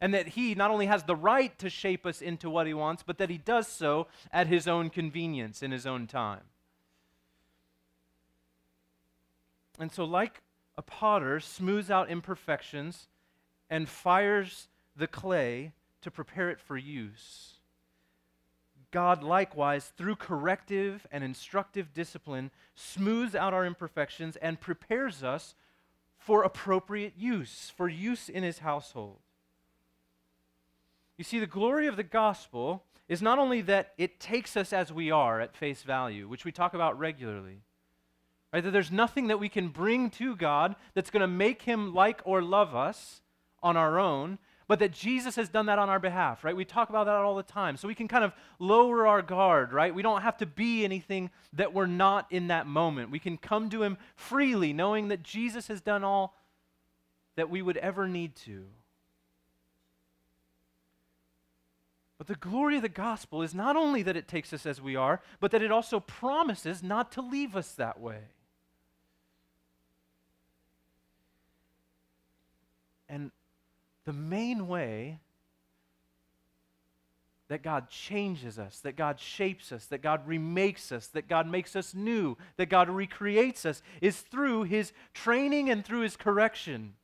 and 0.00 0.14
that 0.14 0.28
He 0.28 0.54
not 0.54 0.70
only 0.70 0.86
has 0.86 1.02
the 1.02 1.16
right 1.16 1.56
to 1.58 1.68
shape 1.68 2.06
us 2.06 2.22
into 2.22 2.48
what 2.48 2.66
He 2.66 2.74
wants, 2.74 3.02
but 3.02 3.18
that 3.18 3.30
He 3.30 3.38
does 3.38 3.66
so 3.66 4.06
at 4.32 4.46
His 4.46 4.68
own 4.68 4.90
convenience 4.90 5.62
in 5.62 5.72
His 5.72 5.86
own 5.86 6.06
time. 6.06 6.42
And 9.78 9.90
so, 9.90 10.04
like 10.04 10.42
a 10.76 10.82
potter 10.82 11.40
smooths 11.40 11.90
out 11.90 12.10
imperfections 12.10 13.08
and 13.68 13.88
fires 13.88 14.68
the 14.96 15.06
clay 15.06 15.72
to 16.02 16.10
prepare 16.10 16.50
it 16.50 16.60
for 16.60 16.76
use, 16.76 17.54
God 18.90 19.22
likewise, 19.22 19.92
through 19.96 20.16
corrective 20.16 21.06
and 21.12 21.22
instructive 21.22 21.92
discipline, 21.92 22.50
smooths 22.74 23.34
out 23.34 23.54
our 23.54 23.64
imperfections 23.64 24.36
and 24.36 24.60
prepares 24.60 25.22
us 25.22 25.54
for 26.18 26.42
appropriate 26.42 27.14
use, 27.16 27.72
for 27.76 27.88
use 27.88 28.28
in 28.28 28.42
His 28.42 28.58
household. 28.58 29.18
You 31.16 31.24
see, 31.24 31.38
the 31.38 31.46
glory 31.46 31.86
of 31.86 31.96
the 31.96 32.02
gospel 32.02 32.84
is 33.08 33.20
not 33.20 33.38
only 33.38 33.60
that 33.62 33.92
it 33.98 34.20
takes 34.20 34.56
us 34.56 34.72
as 34.72 34.92
we 34.92 35.10
are 35.10 35.40
at 35.40 35.56
face 35.56 35.82
value, 35.82 36.28
which 36.28 36.44
we 36.44 36.52
talk 36.52 36.74
about 36.74 36.98
regularly, 36.98 37.58
right? 38.52 38.62
That 38.62 38.70
there's 38.70 38.92
nothing 38.92 39.26
that 39.26 39.40
we 39.40 39.48
can 39.48 39.68
bring 39.68 40.10
to 40.10 40.36
God 40.36 40.76
that's 40.94 41.10
going 41.10 41.20
to 41.20 41.26
make 41.26 41.62
him 41.62 41.92
like 41.92 42.20
or 42.24 42.40
love 42.40 42.74
us 42.74 43.20
on 43.62 43.76
our 43.76 43.98
own, 43.98 44.38
but 44.70 44.78
that 44.78 44.92
Jesus 44.92 45.34
has 45.34 45.48
done 45.48 45.66
that 45.66 45.80
on 45.80 45.88
our 45.88 45.98
behalf, 45.98 46.44
right? 46.44 46.54
We 46.54 46.64
talk 46.64 46.90
about 46.90 47.06
that 47.06 47.16
all 47.16 47.34
the 47.34 47.42
time. 47.42 47.76
So 47.76 47.88
we 47.88 47.94
can 47.96 48.06
kind 48.06 48.22
of 48.22 48.32
lower 48.60 49.04
our 49.04 49.20
guard, 49.20 49.72
right? 49.72 49.92
We 49.92 50.00
don't 50.00 50.22
have 50.22 50.36
to 50.36 50.46
be 50.46 50.84
anything 50.84 51.30
that 51.54 51.74
we're 51.74 51.86
not 51.86 52.28
in 52.30 52.46
that 52.46 52.68
moment. 52.68 53.10
We 53.10 53.18
can 53.18 53.36
come 53.36 53.68
to 53.70 53.82
him 53.82 53.98
freely, 54.14 54.72
knowing 54.72 55.08
that 55.08 55.24
Jesus 55.24 55.66
has 55.66 55.80
done 55.80 56.04
all 56.04 56.36
that 57.34 57.50
we 57.50 57.62
would 57.62 57.78
ever 57.78 58.06
need 58.06 58.36
to. 58.44 58.66
But 62.16 62.28
the 62.28 62.36
glory 62.36 62.76
of 62.76 62.82
the 62.82 62.88
gospel 62.88 63.42
is 63.42 63.52
not 63.52 63.74
only 63.74 64.04
that 64.04 64.16
it 64.16 64.28
takes 64.28 64.52
us 64.52 64.66
as 64.66 64.80
we 64.80 64.94
are, 64.94 65.20
but 65.40 65.50
that 65.50 65.62
it 65.62 65.72
also 65.72 65.98
promises 65.98 66.80
not 66.80 67.10
to 67.10 67.22
leave 67.22 67.56
us 67.56 67.72
that 67.72 67.98
way. 67.98 68.20
And 73.08 73.32
the 74.04 74.12
main 74.12 74.66
way 74.66 75.20
that 77.48 77.62
God 77.62 77.90
changes 77.90 78.60
us, 78.60 78.78
that 78.80 78.96
God 78.96 79.18
shapes 79.18 79.72
us, 79.72 79.86
that 79.86 80.02
God 80.02 80.26
remakes 80.26 80.92
us, 80.92 81.08
that 81.08 81.28
God 81.28 81.48
makes 81.48 81.74
us 81.74 81.94
new, 81.94 82.36
that 82.56 82.68
God 82.68 82.88
recreates 82.88 83.66
us 83.66 83.82
is 84.00 84.20
through 84.20 84.62
His 84.62 84.92
training 85.14 85.68
and 85.68 85.84
through 85.84 86.02
His 86.02 86.16
correction, 86.16 86.94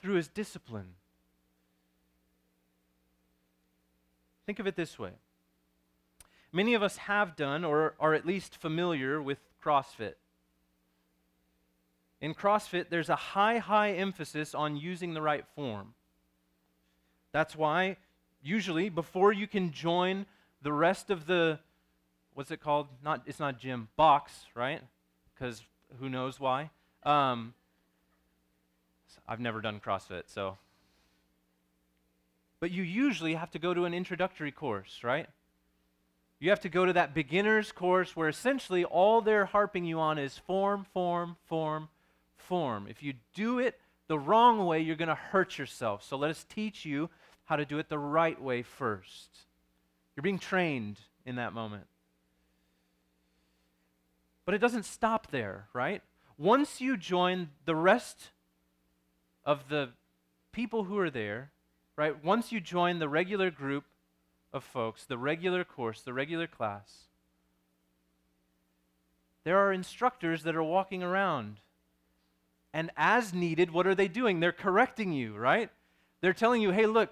through 0.00 0.14
His 0.14 0.28
discipline. 0.28 0.94
Think 4.46 4.60
of 4.60 4.68
it 4.68 4.76
this 4.76 4.98
way 4.98 5.12
many 6.52 6.74
of 6.74 6.82
us 6.82 6.96
have 6.96 7.36
done 7.36 7.64
or 7.64 7.94
are 8.00 8.14
at 8.14 8.26
least 8.26 8.56
familiar 8.56 9.20
with 9.20 9.38
CrossFit. 9.62 10.14
In 12.20 12.34
CrossFit, 12.34 12.86
there's 12.90 13.08
a 13.08 13.16
high, 13.16 13.58
high 13.58 13.92
emphasis 13.92 14.54
on 14.54 14.76
using 14.76 15.14
the 15.14 15.22
right 15.22 15.44
form. 15.54 15.94
That's 17.32 17.56
why, 17.56 17.96
usually, 18.42 18.88
before 18.88 19.32
you 19.32 19.46
can 19.46 19.72
join 19.72 20.26
the 20.62 20.72
rest 20.72 21.10
of 21.10 21.26
the, 21.26 21.58
what's 22.34 22.50
it 22.50 22.60
called? 22.60 22.88
Not, 23.02 23.22
it's 23.26 23.40
not 23.40 23.58
gym, 23.58 23.88
box, 23.96 24.32
right? 24.54 24.82
Because 25.34 25.62
who 25.98 26.08
knows 26.08 26.38
why? 26.38 26.70
Um, 27.04 27.54
I've 29.26 29.40
never 29.40 29.60
done 29.60 29.80
CrossFit, 29.80 30.24
so. 30.26 30.58
But 32.58 32.70
you 32.70 32.82
usually 32.82 33.34
have 33.34 33.50
to 33.52 33.58
go 33.58 33.72
to 33.72 33.86
an 33.86 33.94
introductory 33.94 34.52
course, 34.52 35.00
right? 35.02 35.26
You 36.38 36.50
have 36.50 36.60
to 36.60 36.68
go 36.68 36.84
to 36.84 36.92
that 36.94 37.14
beginner's 37.14 37.72
course 37.72 38.14
where 38.14 38.28
essentially 38.28 38.84
all 38.84 39.22
they're 39.22 39.46
harping 39.46 39.84
you 39.84 40.00
on 40.00 40.18
is 40.18 40.36
form, 40.36 40.84
form, 40.92 41.36
form, 41.46 41.88
form. 42.40 42.86
If 42.88 43.02
you 43.02 43.14
do 43.34 43.58
it 43.58 43.78
the 44.08 44.18
wrong 44.18 44.66
way, 44.66 44.80
you're 44.80 44.96
going 44.96 45.08
to 45.08 45.14
hurt 45.14 45.58
yourself. 45.58 46.02
So 46.02 46.16
let 46.16 46.30
us 46.30 46.44
teach 46.48 46.84
you 46.84 47.10
how 47.44 47.56
to 47.56 47.64
do 47.64 47.78
it 47.78 47.88
the 47.88 47.98
right 47.98 48.40
way 48.40 48.62
first. 48.62 49.30
You're 50.14 50.22
being 50.22 50.38
trained 50.38 50.98
in 51.24 51.36
that 51.36 51.52
moment. 51.52 51.86
But 54.44 54.54
it 54.54 54.58
doesn't 54.58 54.84
stop 54.84 55.30
there, 55.30 55.66
right? 55.72 56.02
Once 56.36 56.80
you 56.80 56.96
join 56.96 57.50
the 57.66 57.76
rest 57.76 58.30
of 59.44 59.68
the 59.68 59.90
people 60.52 60.84
who 60.84 60.98
are 60.98 61.10
there, 61.10 61.50
right? 61.96 62.24
Once 62.24 62.50
you 62.50 62.60
join 62.60 62.98
the 62.98 63.08
regular 63.08 63.50
group 63.50 63.84
of 64.52 64.64
folks, 64.64 65.04
the 65.04 65.18
regular 65.18 65.64
course, 65.64 66.00
the 66.00 66.12
regular 66.12 66.46
class, 66.46 67.04
there 69.44 69.58
are 69.58 69.72
instructors 69.72 70.42
that 70.42 70.56
are 70.56 70.62
walking 70.62 71.02
around. 71.02 71.58
And 72.72 72.90
as 72.96 73.34
needed, 73.34 73.70
what 73.70 73.86
are 73.86 73.94
they 73.94 74.08
doing? 74.08 74.40
They're 74.40 74.52
correcting 74.52 75.12
you, 75.12 75.36
right? 75.36 75.70
They're 76.20 76.32
telling 76.32 76.62
you, 76.62 76.70
hey, 76.70 76.86
look, 76.86 77.10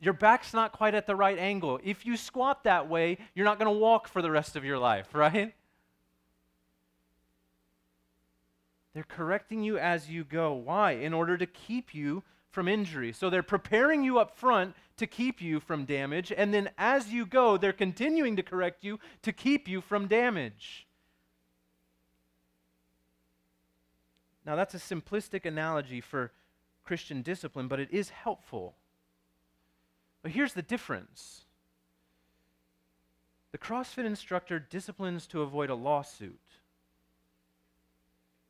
your 0.00 0.12
back's 0.12 0.54
not 0.54 0.72
quite 0.72 0.94
at 0.94 1.06
the 1.06 1.16
right 1.16 1.38
angle. 1.38 1.80
If 1.84 2.06
you 2.06 2.16
squat 2.16 2.64
that 2.64 2.88
way, 2.88 3.18
you're 3.34 3.44
not 3.44 3.58
going 3.58 3.72
to 3.72 3.78
walk 3.78 4.08
for 4.08 4.22
the 4.22 4.30
rest 4.30 4.56
of 4.56 4.64
your 4.64 4.78
life, 4.78 5.08
right? 5.12 5.54
They're 8.94 9.04
correcting 9.04 9.62
you 9.62 9.78
as 9.78 10.10
you 10.10 10.24
go. 10.24 10.52
Why? 10.54 10.92
In 10.92 11.14
order 11.14 11.36
to 11.36 11.46
keep 11.46 11.94
you 11.94 12.22
from 12.50 12.66
injury. 12.66 13.12
So 13.12 13.30
they're 13.30 13.42
preparing 13.42 14.02
you 14.02 14.18
up 14.18 14.36
front 14.36 14.74
to 14.96 15.06
keep 15.06 15.40
you 15.40 15.60
from 15.60 15.84
damage, 15.84 16.32
and 16.36 16.52
then 16.52 16.70
as 16.76 17.12
you 17.12 17.24
go, 17.24 17.56
they're 17.56 17.72
continuing 17.72 18.34
to 18.34 18.42
correct 18.42 18.82
you 18.82 18.98
to 19.22 19.32
keep 19.32 19.68
you 19.68 19.80
from 19.80 20.08
damage. 20.08 20.87
Now, 24.48 24.56
that's 24.56 24.74
a 24.74 24.78
simplistic 24.78 25.44
analogy 25.44 26.00
for 26.00 26.32
Christian 26.82 27.20
discipline, 27.20 27.68
but 27.68 27.80
it 27.80 27.90
is 27.92 28.08
helpful. 28.08 28.76
But 30.22 30.32
here's 30.32 30.54
the 30.54 30.62
difference 30.62 31.44
the 33.52 33.58
CrossFit 33.58 34.06
instructor 34.06 34.58
disciplines 34.58 35.26
to 35.26 35.42
avoid 35.42 35.68
a 35.68 35.74
lawsuit, 35.74 36.40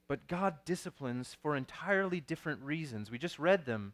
but 0.06 0.28
God 0.28 0.64
disciplines 0.64 1.36
for 1.42 1.56
entirely 1.56 2.20
different 2.20 2.62
reasons. 2.62 3.10
We 3.10 3.18
just 3.18 3.40
read 3.40 3.66
them 3.66 3.92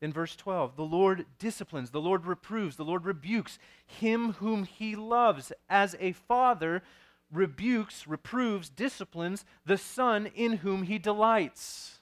in 0.00 0.12
verse 0.12 0.36
12. 0.36 0.76
The 0.76 0.84
Lord 0.84 1.26
disciplines, 1.40 1.90
the 1.90 2.00
Lord 2.00 2.24
reproves, 2.24 2.76
the 2.76 2.84
Lord 2.84 3.04
rebukes 3.04 3.58
him 3.84 4.34
whom 4.34 4.62
he 4.62 4.94
loves, 4.94 5.50
as 5.68 5.96
a 5.98 6.12
father 6.12 6.84
rebukes, 7.32 8.06
reproves, 8.06 8.68
disciplines 8.68 9.44
the 9.64 9.78
son 9.78 10.26
in 10.34 10.58
whom 10.58 10.84
he 10.84 10.98
delights. 10.98 11.98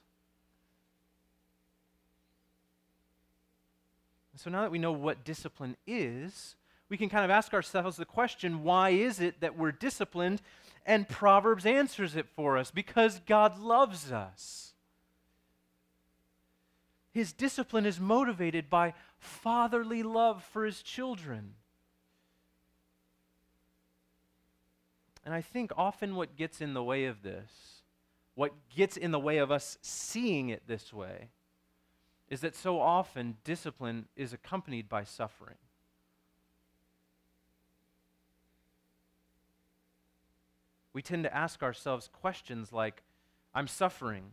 So 4.35 4.49
now 4.49 4.61
that 4.61 4.71
we 4.71 4.79
know 4.79 4.91
what 4.91 5.23
discipline 5.23 5.77
is, 5.85 6.55
we 6.89 6.97
can 6.97 7.09
kind 7.09 7.23
of 7.23 7.29
ask 7.29 7.53
ourselves 7.53 7.95
the 7.95 8.05
question 8.05 8.63
why 8.63 8.89
is 8.89 9.19
it 9.19 9.39
that 9.41 9.55
we're 9.55 9.71
disciplined? 9.71 10.41
And 10.83 11.07
Proverbs 11.07 11.65
answers 11.65 12.15
it 12.15 12.27
for 12.35 12.57
us 12.57 12.71
because 12.71 13.21
God 13.27 13.59
loves 13.59 14.11
us. 14.11 14.73
His 17.11 17.33
discipline 17.33 17.85
is 17.85 17.99
motivated 17.99 18.69
by 18.69 18.93
fatherly 19.19 20.01
love 20.01 20.43
for 20.43 20.65
his 20.65 20.81
children. 20.81 21.53
And 25.23 25.33
I 25.33 25.41
think 25.41 25.71
often 25.77 26.15
what 26.15 26.35
gets 26.35 26.61
in 26.61 26.73
the 26.73 26.83
way 26.83 27.05
of 27.05 27.21
this, 27.21 27.83
what 28.35 28.53
gets 28.75 28.97
in 28.97 29.11
the 29.11 29.19
way 29.19 29.37
of 29.37 29.51
us 29.51 29.77
seeing 29.81 30.49
it 30.49 30.63
this 30.67 30.91
way, 30.91 31.29
is 32.29 32.41
that 32.41 32.55
so 32.55 32.79
often 32.79 33.37
discipline 33.43 34.05
is 34.15 34.33
accompanied 34.33 34.87
by 34.87 35.03
suffering. 35.03 35.57
We 40.93 41.01
tend 41.01 41.23
to 41.23 41.35
ask 41.35 41.61
ourselves 41.61 42.09
questions 42.11 42.73
like, 42.73 43.03
I'm 43.53 43.67
suffering. 43.67 44.23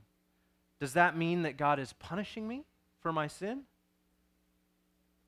Does 0.80 0.92
that 0.94 1.16
mean 1.16 1.42
that 1.42 1.56
God 1.56 1.78
is 1.78 1.92
punishing 1.94 2.46
me 2.48 2.64
for 3.00 3.12
my 3.12 3.26
sin? 3.26 3.62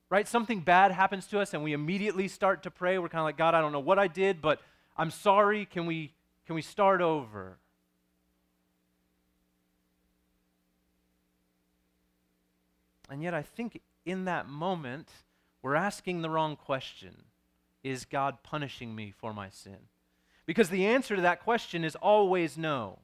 Right? 0.09 0.27
Something 0.27 0.61
bad 0.61 0.91
happens 0.91 1.27
to 1.29 1.41
us 1.41 1.55
and 1.55 1.63
we 1.63 1.73
immediately 1.73 2.29
start 2.29 2.65
to 2.65 2.71
pray. 2.71 2.99
We're 2.99 3.09
kind 3.09 3.21
of 3.21 3.27
like, 3.27 3.37
God, 3.37 3.55
I 3.55 3.61
don't 3.61 3.73
know 3.73 3.81
what 3.81 3.99
I 3.99 4.09
did, 4.09 4.41
but 4.41 4.61
I'm 5.01 5.11
sorry. 5.11 5.65
Can 5.65 5.87
we, 5.87 6.13
can 6.45 6.55
we 6.55 6.61
start 6.61 7.01
over? 7.01 7.57
And 13.09 13.23
yet, 13.23 13.33
I 13.33 13.41
think 13.41 13.81
in 14.05 14.27
that 14.27 14.47
moment, 14.47 15.09
we're 15.63 15.75
asking 15.75 16.21
the 16.21 16.29
wrong 16.29 16.55
question 16.55 17.17
Is 17.83 18.05
God 18.05 18.43
punishing 18.43 18.95
me 18.95 19.11
for 19.11 19.33
my 19.33 19.49
sin? 19.49 19.79
Because 20.45 20.69
the 20.69 20.85
answer 20.85 21.17
to 21.17 21.23
that 21.23 21.43
question 21.43 21.83
is 21.83 21.97
always 21.97 22.59
no. 22.59 22.99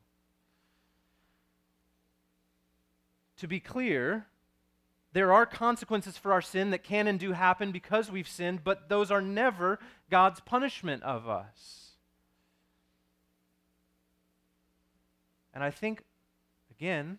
To 3.38 3.48
be 3.48 3.58
clear, 3.58 4.26
there 5.14 5.32
are 5.32 5.46
consequences 5.46 6.18
for 6.18 6.34
our 6.34 6.42
sin 6.42 6.72
that 6.72 6.84
can 6.84 7.06
and 7.06 7.18
do 7.18 7.32
happen 7.32 7.72
because 7.72 8.10
we've 8.10 8.28
sinned, 8.28 8.64
but 8.64 8.90
those 8.90 9.10
are 9.10 9.22
never 9.22 9.78
God's 10.10 10.40
punishment 10.40 11.02
of 11.02 11.26
us. 11.26 11.85
And 15.56 15.64
I 15.64 15.70
think, 15.70 16.02
again, 16.70 17.18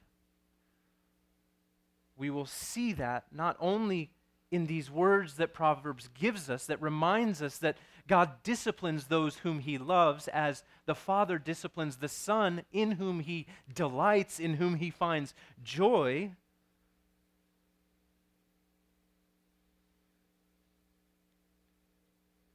we 2.15 2.29
will 2.29 2.45
see 2.45 2.93
that 2.93 3.23
not 3.31 3.57
only 3.59 4.11
in 4.51 4.67
these 4.67 4.91
words 4.91 5.37
that 5.37 5.55
Proverbs 5.55 6.07
gives 6.13 6.47
us, 6.47 6.67
that 6.67 6.79
reminds 6.79 7.41
us 7.41 7.57
that 7.57 7.77
God 8.07 8.43
disciplines 8.43 9.05
those 9.05 9.37
whom 9.37 9.57
he 9.57 9.79
loves, 9.79 10.27
as 10.27 10.63
the 10.85 10.93
Father 10.93 11.39
disciplines 11.39 11.95
the 11.95 12.07
Son, 12.07 12.61
in 12.71 12.91
whom 12.91 13.21
he 13.21 13.47
delights, 13.73 14.39
in 14.39 14.53
whom 14.53 14.75
he 14.75 14.91
finds 14.91 15.33
joy. 15.63 16.29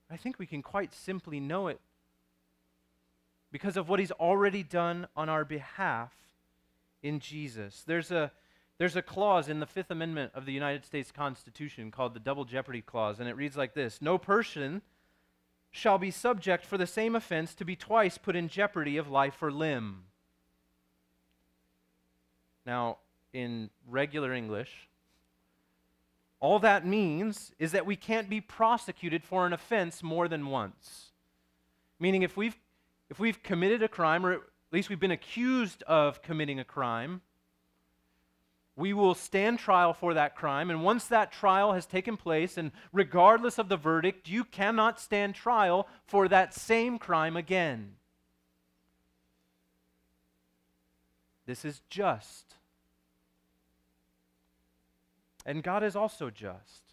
I 0.08 0.16
think 0.16 0.38
we 0.38 0.46
can 0.46 0.62
quite 0.62 0.94
simply 0.94 1.40
know 1.40 1.66
it 1.66 1.80
because 3.52 3.76
of 3.76 3.88
what 3.88 4.00
he's 4.00 4.10
already 4.12 4.62
done 4.64 5.06
on 5.14 5.28
our 5.28 5.44
behalf 5.44 6.12
in 7.02 7.20
Jesus. 7.20 7.84
There's 7.86 8.10
a 8.10 8.32
there's 8.78 8.96
a 8.96 9.02
clause 9.02 9.48
in 9.48 9.60
the 9.60 9.66
Fifth 9.66 9.92
Amendment 9.92 10.32
of 10.34 10.44
the 10.44 10.52
United 10.52 10.84
States 10.84 11.12
Constitution 11.12 11.92
called 11.92 12.14
the 12.14 12.20
Double 12.20 12.44
Jeopardy 12.44 12.80
Clause, 12.80 13.20
and 13.20 13.28
it 13.28 13.36
reads 13.36 13.56
like 13.56 13.74
this 13.74 14.02
No 14.02 14.18
person 14.18 14.82
shall 15.70 15.98
be 15.98 16.10
subject 16.10 16.64
for 16.64 16.76
the 16.76 16.86
same 16.86 17.14
offense 17.14 17.54
to 17.54 17.64
be 17.64 17.76
twice 17.76 18.18
put 18.18 18.34
in 18.34 18.48
jeopardy 18.48 18.96
of 18.96 19.08
life 19.08 19.42
or 19.42 19.52
limb. 19.52 20.04
Now, 22.66 22.98
in 23.32 23.70
regular 23.88 24.32
English, 24.32 24.88
all 26.40 26.58
that 26.58 26.86
means 26.86 27.52
is 27.58 27.72
that 27.72 27.86
we 27.86 27.96
can't 27.96 28.28
be 28.28 28.40
prosecuted 28.40 29.22
for 29.22 29.46
an 29.46 29.52
offense 29.52 30.02
more 30.02 30.28
than 30.28 30.46
once. 30.46 31.12
Meaning, 32.00 32.22
if 32.22 32.36
we've, 32.36 32.56
if 33.12 33.20
we've 33.20 33.42
committed 33.42 33.82
a 33.82 33.88
crime, 33.88 34.24
or 34.24 34.32
at 34.32 34.40
least 34.70 34.88
we've 34.88 34.98
been 34.98 35.10
accused 35.10 35.82
of 35.82 36.22
committing 36.22 36.58
a 36.58 36.64
crime, 36.64 37.20
we 38.74 38.94
will 38.94 39.14
stand 39.14 39.58
trial 39.58 39.92
for 39.92 40.14
that 40.14 40.34
crime. 40.34 40.70
And 40.70 40.82
once 40.82 41.04
that 41.08 41.30
trial 41.30 41.74
has 41.74 41.84
taken 41.84 42.16
place, 42.16 42.56
and 42.56 42.72
regardless 42.90 43.58
of 43.58 43.68
the 43.68 43.76
verdict, 43.76 44.30
you 44.30 44.44
cannot 44.44 44.98
stand 44.98 45.34
trial 45.34 45.86
for 46.06 46.26
that 46.28 46.54
same 46.54 46.98
crime 46.98 47.36
again. 47.36 47.96
This 51.44 51.66
is 51.66 51.82
just. 51.90 52.54
And 55.44 55.62
God 55.62 55.84
is 55.84 55.94
also 55.94 56.30
just. 56.30 56.91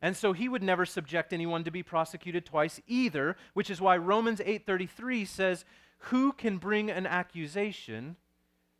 And 0.00 0.16
so 0.16 0.32
he 0.32 0.48
would 0.48 0.62
never 0.62 0.86
subject 0.86 1.32
anyone 1.32 1.64
to 1.64 1.70
be 1.70 1.82
prosecuted 1.82 2.46
twice 2.46 2.80
either, 2.86 3.36
which 3.54 3.70
is 3.70 3.80
why 3.80 3.96
Romans 3.96 4.40
8:33 4.44 5.24
says, 5.24 5.64
"Who 6.10 6.32
can 6.32 6.58
bring 6.58 6.90
an 6.90 7.06
accusation 7.06 8.16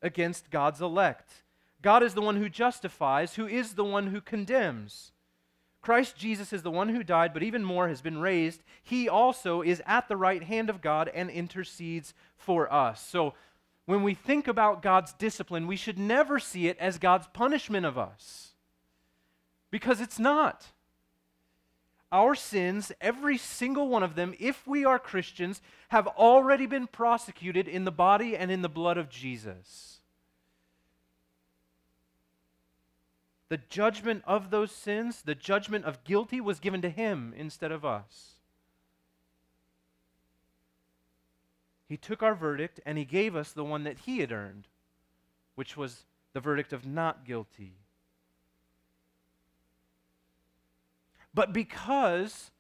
against 0.03 0.51
God's 0.51 0.81
elect. 0.81 1.43
God 1.83 2.03
is 2.03 2.15
the 2.15 2.23
one 2.23 2.37
who 2.37 2.49
justifies, 2.49 3.35
who 3.35 3.47
is 3.47 3.75
the 3.75 3.85
one 3.85 4.09
who 4.09 4.21
condemns. 4.21 5.13
Christ 5.81 6.17
Jesus 6.17 6.53
is 6.53 6.63
the 6.63 6.71
one 6.71 6.89
who 6.89 7.05
died, 7.05 7.33
but 7.33 7.43
even 7.43 7.65
more 7.65 7.89
has 7.89 8.03
been 8.03 8.19
raised. 8.19 8.63
He 8.83 9.09
also 9.09 9.63
is 9.63 9.83
at 9.87 10.09
the 10.09 10.17
right 10.17 10.43
hand 10.43 10.71
of 10.71 10.81
God 10.81 11.09
and 11.15 11.31
intercedes 11.31 12.15
for 12.37 12.73
us. 12.73 13.07
So 13.07 13.35
when 13.87 14.03
we 14.03 14.13
think 14.13 14.49
about 14.49 14.83
God's 14.83 15.13
discipline, 15.13 15.67
we 15.67 15.77
should 15.77 15.99
never 15.99 16.39
see 16.39 16.67
it 16.67 16.77
as 16.79 16.99
God's 16.99 17.29
punishment 17.29 17.87
of 17.87 17.97
us, 17.97 18.55
because 19.71 20.01
it's 20.01 20.19
not. 20.19 20.67
Our 22.11 22.35
sins, 22.35 22.91
every 23.01 23.37
single 23.37 23.89
one 23.89 24.03
of 24.03 24.15
them, 24.15 24.35
if 24.39 24.67
we 24.67 24.85
are 24.85 24.99
Christians, 24.99 25.61
have 25.89 26.07
already 26.07 26.67
been 26.67 26.87
prosecuted 26.87 27.69
in 27.69 27.85
the 27.85 27.93
body 27.93 28.37
and 28.37 28.51
in 28.51 28.63
the 28.63 28.69
blood 28.69 28.97
of 28.97 29.11
Jesus. 29.11 30.01
The 33.51 33.59
judgment 33.59 34.23
of 34.27 34.51
those 34.51 34.73
sins, 34.73 35.23
the 35.23 35.35
judgment 35.35 35.85
of 35.85 36.05
guilty, 36.05 36.41
was 36.41 36.61
given 36.61 36.83
to 36.83 36.91
him 36.91 37.35
instead 37.37 37.73
of 37.73 37.85
us. 37.85 38.35
He 41.89 41.97
took 41.97 42.23
our 42.23 42.35
verdict 42.35 42.81
and 42.85 42.99
he 42.99 43.07
gave 43.07 43.35
us 43.35 43.53
the 43.53 43.65
one 43.65 43.85
that 43.85 44.01
he 44.01 44.19
had 44.19 44.33
earned, 44.33 44.69
which 45.55 45.77
was 45.77 46.05
the 46.35 46.41
verdict 46.41 46.73
of 46.73 46.87
not 46.87 47.25
guilty. 47.25 47.73
But 51.35 51.53
because 51.53 52.51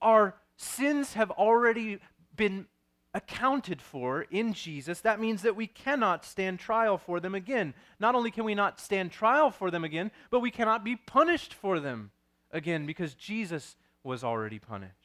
our 0.00 0.36
sins 0.56 1.14
have 1.14 1.30
already 1.30 1.98
been 2.36 2.66
accounted 3.14 3.80
for 3.80 4.22
in 4.30 4.52
Jesus, 4.52 5.00
that 5.00 5.20
means 5.20 5.42
that 5.42 5.56
we 5.56 5.66
cannot 5.66 6.24
stand 6.24 6.58
trial 6.58 6.98
for 6.98 7.20
them 7.20 7.34
again. 7.34 7.74
Not 7.98 8.14
only 8.14 8.30
can 8.30 8.44
we 8.44 8.54
not 8.54 8.80
stand 8.80 9.10
trial 9.10 9.50
for 9.50 9.70
them 9.70 9.84
again, 9.84 10.10
but 10.30 10.40
we 10.40 10.50
cannot 10.50 10.84
be 10.84 10.96
punished 10.96 11.54
for 11.54 11.80
them 11.80 12.10
again 12.50 12.86
because 12.86 13.14
Jesus 13.14 13.76
was 14.04 14.22
already 14.22 14.58
punished. 14.58 14.97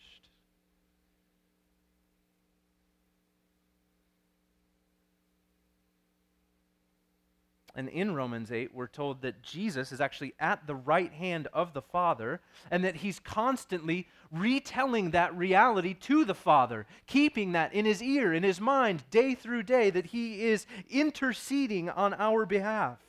And 7.76 7.90
in 7.90 8.14
Romans 8.14 8.52
8, 8.52 8.74
we're 8.74 8.86
told 8.86 9.24
that 9.24 9.42
Jesus 9.42 9.92
is 9.92 10.00
actually 10.00 10.36
at 10.40 10.68
the 10.68 10.76
right 10.76 11.12
hand 11.12 11.48
of 11.54 11.74
the 11.74 11.82
Father 11.82 12.40
and 12.70 12.84
that 12.86 12.98
he's 12.98 13.20
constantly 13.20 14.08
retelling 14.32 15.12
that 15.12 15.36
reality 15.36 15.96
to 15.96 16.24
the 16.24 16.36
Father, 16.36 16.86
keeping 17.08 17.54
that 17.54 17.74
in 17.74 17.86
his 17.86 18.02
ear, 18.04 18.32
in 18.32 18.44
his 18.44 18.62
mind, 18.62 19.04
day 19.10 19.34
through 19.34 19.64
day, 19.64 19.90
that 19.90 20.08
he 20.08 20.44
is 20.44 20.68
interceding 20.88 21.90
on 21.90 22.14
our 22.14 22.46
behalf. 22.46 23.00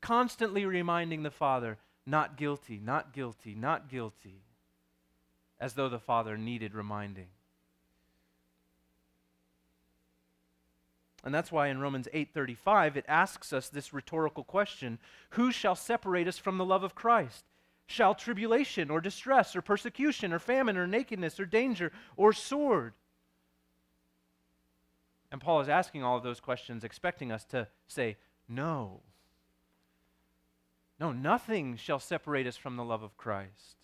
Constantly 0.00 0.64
reminding 0.64 1.22
the 1.22 1.30
Father, 1.30 1.78
not 2.04 2.36
guilty, 2.36 2.80
not 2.82 3.12
guilty, 3.12 3.54
not 3.54 3.88
guilty, 3.88 4.42
as 5.60 5.74
though 5.74 5.88
the 5.88 6.00
Father 6.00 6.36
needed 6.36 6.74
reminding. 6.74 7.28
And 11.24 11.34
that's 11.34 11.52
why 11.52 11.68
in 11.68 11.80
Romans 11.80 12.08
8:35 12.12 12.96
it 12.96 13.04
asks 13.06 13.52
us 13.52 13.68
this 13.68 13.92
rhetorical 13.92 14.44
question, 14.44 14.98
who 15.30 15.52
shall 15.52 15.76
separate 15.76 16.26
us 16.26 16.38
from 16.38 16.58
the 16.58 16.64
love 16.64 16.82
of 16.82 16.94
Christ? 16.94 17.44
Shall 17.86 18.14
tribulation 18.14 18.90
or 18.90 19.00
distress 19.00 19.54
or 19.54 19.62
persecution 19.62 20.32
or 20.32 20.38
famine 20.38 20.76
or 20.76 20.86
nakedness 20.86 21.38
or 21.38 21.44
danger 21.44 21.92
or 22.16 22.32
sword? 22.32 22.94
And 25.30 25.40
Paul 25.40 25.60
is 25.60 25.68
asking 25.68 26.02
all 26.02 26.16
of 26.16 26.22
those 26.22 26.40
questions 26.40 26.84
expecting 26.84 27.30
us 27.30 27.44
to 27.46 27.68
say 27.86 28.16
no. 28.48 29.00
No, 30.98 31.12
nothing 31.12 31.76
shall 31.76 31.98
separate 31.98 32.46
us 32.46 32.56
from 32.56 32.76
the 32.76 32.84
love 32.84 33.02
of 33.02 33.16
Christ 33.16 33.81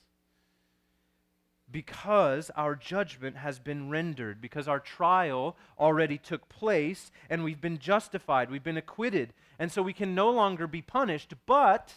because 1.71 2.51
our 2.57 2.75
judgment 2.75 3.37
has 3.37 3.59
been 3.59 3.91
rendered, 3.91 4.41
because 4.41 4.69
our 4.69 4.81
trial 4.81 5.57
already 5.79 6.19
took 6.19 6.49
place 6.49 7.11
and 7.29 7.45
we've 7.45 7.61
been 7.61 7.79
justified, 7.79 8.51
we've 8.51 8.65
been 8.65 8.77
acquitted, 8.77 9.35
and 9.59 9.71
so 9.71 9.83
we 9.83 9.93
can 9.93 10.15
no 10.15 10.31
longer 10.31 10.67
be 10.67 10.83
punished, 10.83 11.35
but 11.47 11.95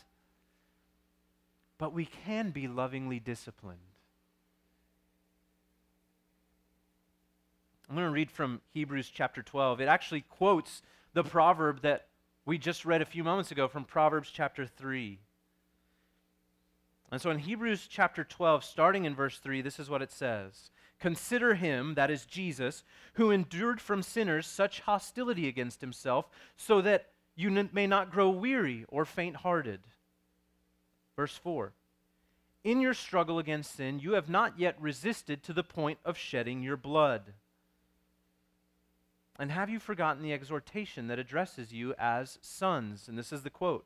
but 1.78 1.94
we 1.94 2.06
can 2.06 2.52
be 2.52 2.68
lovingly 2.68 3.20
disciplined. 3.20 3.80
I'm 7.90 7.96
going 7.96 8.08
to 8.08 8.14
read 8.14 8.30
from 8.30 8.62
Hebrews 8.72 9.12
chapter 9.12 9.42
12. 9.42 9.82
It 9.82 9.88
actually 9.88 10.22
quotes 10.22 10.84
the 11.14 11.24
proverb 11.24 11.82
that 11.82 12.06
we 12.46 12.60
just 12.60 12.86
read 12.86 13.02
a 13.02 13.06
few 13.06 13.24
moments 13.24 13.52
ago 13.52 13.68
from 13.68 13.84
Proverbs 13.84 14.30
chapter 14.32 14.68
3. 14.68 15.20
And 17.12 17.22
so 17.22 17.30
in 17.30 17.40
Hebrews 17.40 17.88
chapter 17.90 18.24
12, 18.24 18.64
starting 18.64 19.04
in 19.04 19.14
verse 19.14 19.38
3, 19.38 19.62
this 19.62 19.80
is 19.80 19.90
what 19.90 20.02
it 20.02 20.12
says 20.12 20.72
Consider 21.00 21.56
him, 21.56 21.96
that 21.96 22.12
is 22.12 22.26
Jesus, 22.26 22.84
who 23.14 23.32
endured 23.32 23.82
from 23.82 24.02
sinners 24.02 24.48
such 24.48 24.82
hostility 24.82 25.48
against 25.48 25.82
himself, 25.82 26.30
so 26.56 26.80
that 26.82 27.10
you 27.36 27.50
n- 27.50 27.70
may 27.74 27.88
not 27.88 28.12
grow 28.12 28.30
weary 28.30 28.86
or 28.88 29.04
faint 29.04 29.38
hearted. 29.38 29.82
Verse 31.18 31.36
4 31.36 31.74
In 32.64 32.80
your 32.80 32.94
struggle 32.94 33.40
against 33.40 33.76
sin, 33.76 34.00
you 34.00 34.14
have 34.14 34.30
not 34.30 34.60
yet 34.60 34.80
resisted 34.80 35.44
to 35.44 35.54
the 35.54 35.64
point 35.64 36.00
of 36.06 36.18
shedding 36.18 36.64
your 36.64 36.78
blood. 36.78 37.34
And 39.40 39.52
have 39.52 39.70
you 39.70 39.80
forgotten 39.80 40.22
the 40.22 40.34
exhortation 40.34 41.08
that 41.08 41.18
addresses 41.18 41.74
you 41.74 41.96
as 41.98 42.38
sons? 42.42 43.08
And 43.08 43.18
this 43.18 43.34
is 43.34 43.42
the 43.42 43.50
quote 43.50 43.86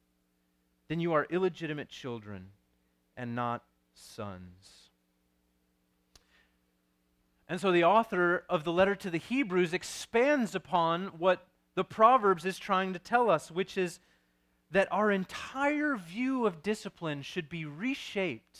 then 0.91 0.99
you 0.99 1.13
are 1.13 1.25
illegitimate 1.29 1.87
children 1.87 2.47
and 3.15 3.33
not 3.33 3.63
sons. 3.93 4.89
And 7.47 7.61
so 7.61 7.71
the 7.71 7.85
author 7.85 8.43
of 8.49 8.65
the 8.65 8.73
letter 8.73 8.95
to 8.95 9.09
the 9.09 9.17
Hebrews 9.17 9.73
expands 9.73 10.53
upon 10.53 11.05
what 11.17 11.47
the 11.75 11.85
Proverbs 11.85 12.45
is 12.45 12.59
trying 12.59 12.91
to 12.91 12.99
tell 12.99 13.29
us, 13.29 13.49
which 13.49 13.77
is 13.77 14.01
that 14.69 14.89
our 14.91 15.09
entire 15.09 15.95
view 15.95 16.45
of 16.45 16.61
discipline 16.61 17.21
should 17.21 17.47
be 17.47 17.63
reshaped 17.63 18.59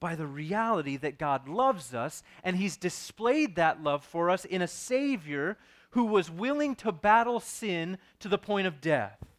by 0.00 0.16
the 0.16 0.26
reality 0.26 0.96
that 0.96 1.18
God 1.18 1.46
loves 1.48 1.94
us, 1.94 2.24
and 2.42 2.56
He's 2.56 2.76
displayed 2.76 3.54
that 3.54 3.80
love 3.80 4.02
for 4.02 4.28
us 4.28 4.44
in 4.44 4.60
a 4.60 4.66
Savior 4.66 5.56
who 5.90 6.06
was 6.06 6.32
willing 6.32 6.74
to 6.74 6.90
battle 6.90 7.38
sin 7.38 7.96
to 8.18 8.28
the 8.28 8.38
point 8.38 8.66
of 8.66 8.80
death 8.80 9.29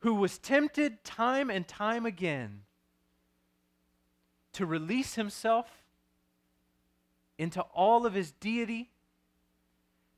who 0.00 0.14
was 0.14 0.38
tempted 0.38 1.02
time 1.04 1.50
and 1.50 1.66
time 1.66 2.06
again 2.06 2.62
to 4.52 4.64
release 4.64 5.14
himself 5.14 5.66
into 7.36 7.60
all 7.60 8.06
of 8.06 8.14
his 8.14 8.32
deity, 8.32 8.90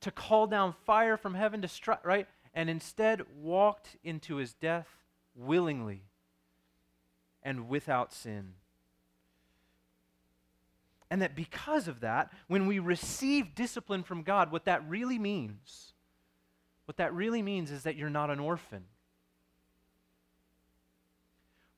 to 0.01 0.11
call 0.11 0.47
down 0.47 0.75
fire 0.87 1.17
from 1.17 1.35
heaven 1.35 1.61
to 1.63 1.69
strike, 1.69 2.05
right? 2.05 2.27
And 2.55 2.71
instead 2.71 3.23
walked 3.41 3.97
into 4.03 4.37
his 4.37 4.55
death 4.55 4.89
willingly 5.35 6.03
and 7.43 7.69
without 7.69 8.13
sin. 8.13 8.55
And 11.11 11.21
that 11.23 11.35
because 11.35 11.89
of 11.89 12.01
that, 12.01 12.33
when 12.47 12.67
we 12.67 12.79
receive 12.79 13.55
discipline 13.55 14.03
from 14.03 14.23
God, 14.23 14.53
what 14.53 14.65
that 14.67 14.89
really 14.89 15.19
means, 15.19 15.93
what 16.85 16.99
that 16.99 17.13
really 17.13 17.43
means 17.43 17.71
is 17.71 17.83
that 17.83 17.97
you're 17.97 18.09
not 18.09 18.31
an 18.31 18.41
orphan 18.41 18.85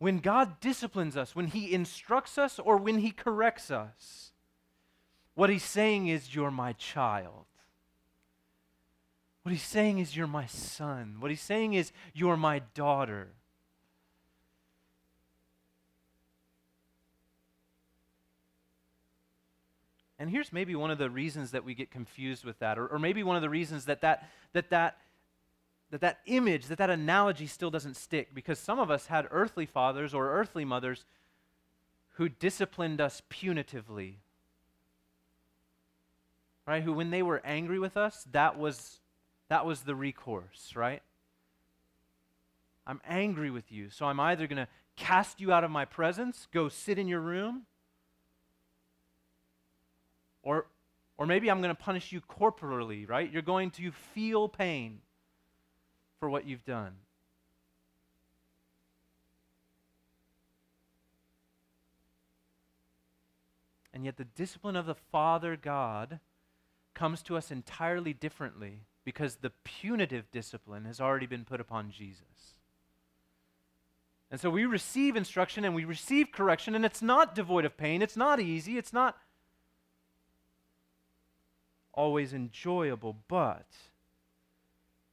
when 0.02 0.18
God 0.18 0.58
disciplines 0.58 1.16
us, 1.16 1.36
when 1.36 1.46
He 1.46 1.72
instructs 1.72 2.36
us, 2.36 2.58
or 2.58 2.76
when 2.76 2.98
He 2.98 3.12
corrects 3.12 3.70
us, 3.70 4.32
what 5.36 5.48
He's 5.48 5.62
saying 5.62 6.08
is, 6.08 6.34
You're 6.34 6.50
my 6.50 6.72
child. 6.72 7.44
What 9.44 9.52
He's 9.52 9.62
saying 9.62 10.00
is, 10.00 10.16
You're 10.16 10.26
my 10.26 10.46
son. 10.46 11.18
What 11.20 11.30
He's 11.30 11.40
saying 11.40 11.74
is, 11.74 11.92
You're 12.14 12.36
my 12.36 12.62
daughter. 12.74 13.28
And 20.18 20.28
here's 20.28 20.52
maybe 20.52 20.74
one 20.74 20.90
of 20.90 20.98
the 20.98 21.10
reasons 21.10 21.52
that 21.52 21.64
we 21.64 21.76
get 21.76 21.92
confused 21.92 22.44
with 22.44 22.58
that, 22.58 22.76
or, 22.76 22.88
or 22.88 22.98
maybe 22.98 23.22
one 23.22 23.36
of 23.36 23.42
the 23.42 23.48
reasons 23.48 23.84
that 23.84 24.00
that, 24.00 24.28
that, 24.52 24.68
that 24.70 24.96
that 25.92 26.00
that 26.00 26.20
image, 26.24 26.66
that 26.66 26.78
that 26.78 26.88
analogy 26.88 27.46
still 27.46 27.70
doesn't 27.70 27.98
stick 27.98 28.34
because 28.34 28.58
some 28.58 28.78
of 28.78 28.90
us 28.90 29.06
had 29.08 29.28
earthly 29.30 29.66
fathers 29.66 30.14
or 30.14 30.32
earthly 30.32 30.64
mothers 30.64 31.04
who 32.14 32.30
disciplined 32.30 32.98
us 32.98 33.20
punitively. 33.30 34.14
Right? 36.66 36.82
Who 36.82 36.94
when 36.94 37.10
they 37.10 37.22
were 37.22 37.42
angry 37.44 37.78
with 37.78 37.98
us, 37.98 38.26
that 38.32 38.58
was 38.58 39.00
that 39.50 39.66
was 39.66 39.82
the 39.82 39.94
recourse, 39.94 40.72
right? 40.74 41.02
I'm 42.86 43.02
angry 43.06 43.50
with 43.50 43.70
you, 43.70 43.90
so 43.90 44.06
I'm 44.06 44.18
either 44.18 44.46
going 44.46 44.64
to 44.64 44.68
cast 44.96 45.42
you 45.42 45.52
out 45.52 45.62
of 45.62 45.70
my 45.70 45.84
presence, 45.84 46.48
go 46.52 46.70
sit 46.70 46.98
in 46.98 47.06
your 47.06 47.20
room, 47.20 47.66
or 50.42 50.68
or 51.18 51.26
maybe 51.26 51.50
I'm 51.50 51.60
going 51.60 51.74
to 51.74 51.82
punish 51.82 52.12
you 52.12 52.22
corporally, 52.22 53.04
right? 53.04 53.30
You're 53.30 53.42
going 53.42 53.70
to 53.72 53.92
feel 53.92 54.48
pain 54.48 55.00
for 56.22 56.30
what 56.30 56.46
you've 56.46 56.64
done. 56.64 56.92
And 63.92 64.04
yet, 64.04 64.18
the 64.18 64.24
discipline 64.24 64.76
of 64.76 64.86
the 64.86 64.94
Father 64.94 65.56
God 65.56 66.20
comes 66.94 67.22
to 67.22 67.36
us 67.36 67.50
entirely 67.50 68.12
differently 68.12 68.82
because 69.04 69.34
the 69.34 69.50
punitive 69.64 70.30
discipline 70.30 70.84
has 70.84 71.00
already 71.00 71.26
been 71.26 71.44
put 71.44 71.60
upon 71.60 71.90
Jesus. 71.90 72.54
And 74.30 74.40
so 74.40 74.48
we 74.48 74.64
receive 74.64 75.16
instruction 75.16 75.64
and 75.64 75.74
we 75.74 75.84
receive 75.84 76.30
correction, 76.30 76.76
and 76.76 76.84
it's 76.84 77.02
not 77.02 77.34
devoid 77.34 77.64
of 77.64 77.76
pain. 77.76 78.00
It's 78.00 78.16
not 78.16 78.38
easy. 78.38 78.78
It's 78.78 78.92
not 78.92 79.18
always 81.92 82.32
enjoyable, 82.32 83.16
but 83.26 83.66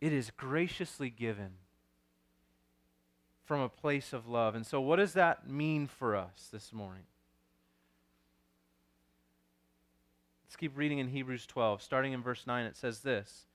it 0.02 0.14
is 0.14 0.32
graciously 0.32 1.10
given 1.10 1.52
from 3.46 3.62
a 3.62 3.70
place 3.70 4.14
of 4.14 4.28
love. 4.28 4.56
And 4.56 4.66
so, 4.66 4.80
what 4.80 4.98
does 4.98 5.14
that 5.14 5.50
mean 5.50 5.88
for 5.88 6.16
us 6.16 6.50
this 6.52 6.72
morning? 6.72 7.04
Let's 10.46 10.56
keep 10.56 10.78
reading 10.78 11.00
in 11.00 11.10
Hebrews 11.10 11.46
12. 11.46 11.82
Starting 11.82 12.14
in 12.14 12.22
verse 12.22 12.46
9, 12.48 12.66
it 12.66 12.76
says 12.76 13.00
this 13.00 13.46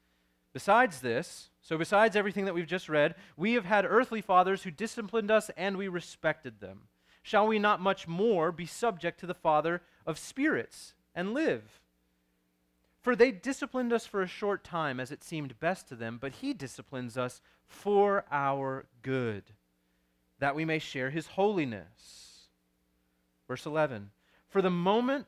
Besides 0.52 1.00
this, 1.00 1.50
so 1.61 1.76
besides 1.76 2.14
everything 2.14 2.44
that 2.44 2.54
we've 2.54 2.66
just 2.66 2.88
read, 2.88 3.16
we 3.37 3.54
have 3.54 3.64
had 3.64 3.85
earthly 3.85 4.20
fathers 4.20 4.62
who 4.62 4.70
disciplined 4.70 5.30
us 5.30 5.50
and 5.57 5.76
we 5.76 5.88
respected 5.88 6.61
them. 6.61 6.83
Shall 7.22 7.46
we 7.46 7.59
not 7.59 7.80
much 7.80 8.07
more 8.07 8.52
be 8.52 8.66
subject 8.66 9.18
to 9.20 9.26
the 9.26 9.35
Father 9.35 9.83
of 10.07 10.18
spirits 10.18 10.94
and 11.14 11.35
live? 11.35 11.80
For 13.05 13.14
they 13.14 13.33
disciplined 13.33 13.93
us 13.93 14.07
for 14.07 14.23
a 14.23 14.27
short 14.27 14.64
time 14.64 14.99
as 14.99 15.12
it 15.12 15.23
seemed 15.23 15.61
best 15.61 15.87
to 15.88 15.95
them, 15.95 16.17
but 16.19 16.37
he 16.37 16.55
disciplines 16.55 17.19
us 17.19 17.43
for 17.67 18.25
our 18.33 18.87
good, 19.03 19.43
that 20.38 20.57
we 20.57 20.64
may 20.64 20.79
share 20.79 21.11
his 21.11 21.27
holiness. 21.27 22.49
Verse 23.47 23.67
11 23.67 24.11
For 24.49 24.62
the 24.62 24.71
moment, 24.71 25.27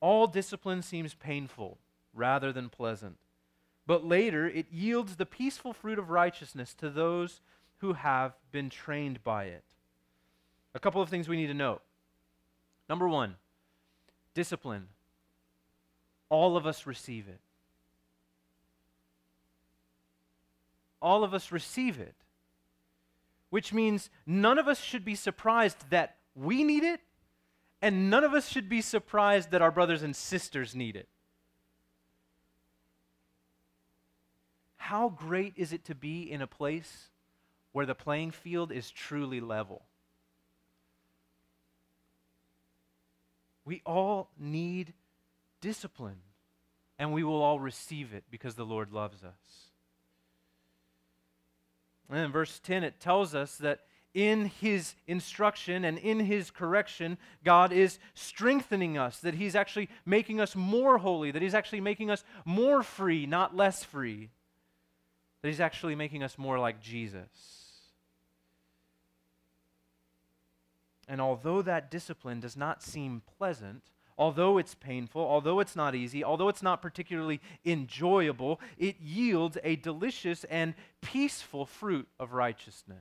all 0.00 0.26
discipline 0.26 0.80
seems 0.80 1.12
painful 1.12 1.76
rather 2.14 2.54
than 2.54 2.70
pleasant, 2.70 3.18
but 3.86 4.06
later 4.06 4.48
it 4.48 4.72
yields 4.72 5.16
the 5.16 5.26
peaceful 5.26 5.74
fruit 5.74 5.98
of 5.98 6.08
righteousness 6.08 6.72
to 6.72 6.88
those 6.88 7.42
who 7.80 7.92
have 7.92 8.32
been 8.50 8.70
trained 8.70 9.22
by 9.22 9.44
it. 9.44 9.64
A 10.74 10.80
couple 10.80 11.02
of 11.02 11.10
things 11.10 11.28
we 11.28 11.36
need 11.36 11.48
to 11.48 11.54
note. 11.54 11.82
Number 12.88 13.06
one, 13.06 13.36
discipline 14.32 14.88
all 16.30 16.56
of 16.56 16.66
us 16.66 16.86
receive 16.86 17.28
it. 17.28 17.40
All 21.00 21.24
of 21.24 21.32
us 21.32 21.52
receive 21.52 21.98
it. 22.00 22.14
Which 23.50 23.72
means 23.72 24.10
none 24.26 24.58
of 24.58 24.68
us 24.68 24.80
should 24.80 25.04
be 25.04 25.14
surprised 25.14 25.88
that 25.90 26.16
we 26.34 26.64
need 26.64 26.82
it, 26.82 27.00
and 27.80 28.10
none 28.10 28.24
of 28.24 28.34
us 28.34 28.48
should 28.48 28.68
be 28.68 28.80
surprised 28.80 29.50
that 29.52 29.62
our 29.62 29.70
brothers 29.70 30.02
and 30.02 30.14
sisters 30.14 30.74
need 30.74 30.96
it. 30.96 31.08
How 34.76 35.08
great 35.10 35.54
is 35.56 35.72
it 35.72 35.84
to 35.86 35.94
be 35.94 36.30
in 36.30 36.42
a 36.42 36.46
place 36.46 37.08
where 37.72 37.86
the 37.86 37.94
playing 37.94 38.30
field 38.30 38.72
is 38.72 38.90
truly 38.90 39.40
level? 39.40 39.82
We 43.64 43.82
all 43.84 44.30
need 44.38 44.94
discipline, 45.60 46.20
and 46.98 47.12
we 47.12 47.22
will 47.22 47.42
all 47.42 47.60
receive 47.60 48.12
it 48.12 48.24
because 48.30 48.54
the 48.54 48.64
Lord 48.64 48.92
loves 48.92 49.22
us. 49.24 49.68
And 52.10 52.18
in 52.18 52.32
verse 52.32 52.58
10, 52.60 52.84
it 52.84 53.00
tells 53.00 53.34
us 53.34 53.56
that 53.56 53.80
in 54.14 54.46
his 54.46 54.94
instruction 55.06 55.84
and 55.84 55.98
in 55.98 56.20
his 56.20 56.50
correction, 56.50 57.18
God 57.44 57.72
is 57.72 57.98
strengthening 58.14 58.96
us, 58.96 59.18
that 59.20 59.34
he's 59.34 59.54
actually 59.54 59.90
making 60.06 60.40
us 60.40 60.56
more 60.56 60.98
holy, 60.98 61.30
that 61.30 61.42
he's 61.42 61.54
actually 61.54 61.82
making 61.82 62.10
us 62.10 62.24
more 62.44 62.82
free, 62.82 63.26
not 63.26 63.54
less 63.54 63.84
free, 63.84 64.30
that 65.42 65.48
he's 65.48 65.60
actually 65.60 65.94
making 65.94 66.22
us 66.22 66.38
more 66.38 66.58
like 66.58 66.80
Jesus. 66.80 67.28
And 71.06 71.20
although 71.20 71.62
that 71.62 71.90
discipline 71.90 72.40
does 72.40 72.56
not 72.56 72.82
seem 72.82 73.22
pleasant, 73.38 73.82
although 74.18 74.58
it's 74.58 74.74
painful, 74.74 75.22
although 75.22 75.60
it's 75.60 75.76
not 75.76 75.94
easy, 75.94 76.24
although 76.24 76.48
it's 76.48 76.62
not 76.62 76.82
particularly 76.82 77.40
enjoyable, 77.64 78.60
it 78.76 79.00
yields 79.00 79.56
a 79.62 79.76
delicious 79.76 80.44
and 80.44 80.74
peaceful 81.00 81.64
fruit 81.64 82.08
of 82.18 82.32
righteousness. 82.32 82.98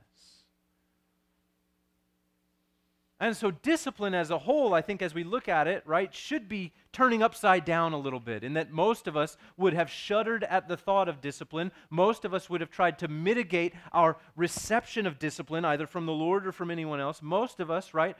And 3.19 3.35
so, 3.35 3.49
discipline 3.49 4.13
as 4.13 4.29
a 4.29 4.37
whole, 4.37 4.75
I 4.75 4.81
think, 4.83 5.01
as 5.01 5.15
we 5.15 5.23
look 5.23 5.49
at 5.49 5.67
it, 5.67 5.81
right, 5.87 6.13
should 6.13 6.47
be 6.47 6.71
turning 6.93 7.23
upside 7.23 7.65
down 7.65 7.93
a 7.93 7.97
little 7.97 8.19
bit, 8.19 8.43
in 8.43 8.53
that 8.53 8.71
most 8.71 9.07
of 9.07 9.17
us 9.17 9.37
would 9.57 9.73
have 9.73 9.89
shuddered 9.89 10.43
at 10.43 10.67
the 10.67 10.77
thought 10.77 11.09
of 11.09 11.19
discipline. 11.19 11.71
Most 11.89 12.25
of 12.25 12.33
us 12.35 12.47
would 12.47 12.61
have 12.61 12.69
tried 12.69 12.99
to 12.99 13.07
mitigate 13.07 13.73
our 13.91 14.17
reception 14.35 15.07
of 15.07 15.17
discipline, 15.17 15.65
either 15.65 15.87
from 15.87 16.05
the 16.05 16.11
Lord 16.11 16.45
or 16.45 16.51
from 16.51 16.69
anyone 16.69 16.99
else. 16.99 17.19
Most 17.23 17.59
of 17.59 17.71
us, 17.71 17.95
right, 17.95 18.15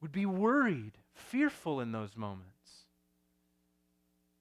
would 0.00 0.12
be 0.12 0.26
worried, 0.26 0.92
fearful 1.14 1.80
in 1.80 1.92
those 1.92 2.16
moments. 2.16 2.50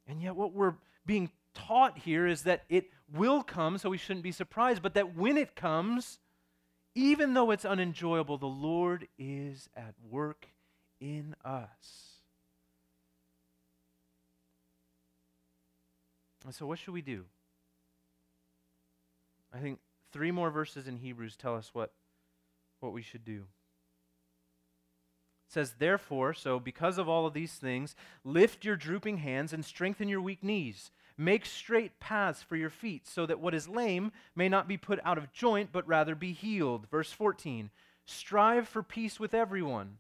And 0.07 0.21
yet, 0.21 0.35
what 0.35 0.53
we're 0.53 0.75
being 1.05 1.31
taught 1.53 1.97
here 1.99 2.27
is 2.27 2.43
that 2.43 2.63
it 2.69 2.89
will 3.11 3.41
come, 3.41 3.77
so 3.77 3.89
we 3.89 3.97
shouldn't 3.97 4.23
be 4.23 4.31
surprised, 4.31 4.81
but 4.81 4.93
that 4.93 5.15
when 5.15 5.37
it 5.37 5.55
comes, 5.55 6.19
even 6.93 7.33
though 7.33 7.51
it's 7.51 7.65
unenjoyable, 7.65 8.37
the 8.37 8.45
Lord 8.45 9.07
is 9.17 9.69
at 9.75 9.95
work 10.09 10.47
in 10.99 11.35
us. 11.43 12.19
And 16.43 16.53
so, 16.53 16.67
what 16.67 16.77
should 16.77 16.93
we 16.93 17.01
do? 17.01 17.25
I 19.53 19.57
think 19.57 19.79
three 20.11 20.31
more 20.31 20.51
verses 20.51 20.87
in 20.87 20.97
Hebrews 20.97 21.35
tell 21.35 21.55
us 21.55 21.71
what, 21.73 21.91
what 22.81 22.93
we 22.93 23.01
should 23.01 23.25
do 23.25 23.45
says, 25.55 25.75
Therefore, 25.79 26.33
so 26.33 26.59
because 26.59 26.97
of 26.97 27.07
all 27.07 27.25
of 27.25 27.33
these 27.33 27.53
things, 27.53 27.95
lift 28.25 28.65
your 28.65 28.75
drooping 28.75 29.19
hands 29.19 29.53
and 29.53 29.63
strengthen 29.63 30.09
your 30.09 30.21
weak 30.21 30.43
knees. 30.43 30.91
Make 31.17 31.45
straight 31.45 31.97
paths 32.01 32.43
for 32.43 32.57
your 32.57 32.69
feet, 32.69 33.07
so 33.07 33.25
that 33.25 33.39
what 33.39 33.55
is 33.55 33.69
lame 33.69 34.11
may 34.35 34.49
not 34.49 34.67
be 34.67 34.75
put 34.75 34.99
out 35.05 35.17
of 35.17 35.31
joint, 35.31 35.69
but 35.71 35.87
rather 35.87 36.13
be 36.13 36.33
healed. 36.33 36.87
Verse 36.91 37.11
14 37.13 37.69
Strive 38.05 38.67
for 38.67 38.83
peace 38.83 39.17
with 39.17 39.33
everyone, 39.33 39.97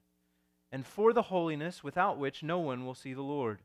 and 0.73 0.85
for 0.85 1.13
the 1.13 1.23
holiness 1.23 1.83
without 1.83 2.19
which 2.19 2.43
no 2.43 2.59
one 2.59 2.85
will 2.85 2.93
see 2.93 3.13
the 3.13 3.21
Lord. 3.21 3.61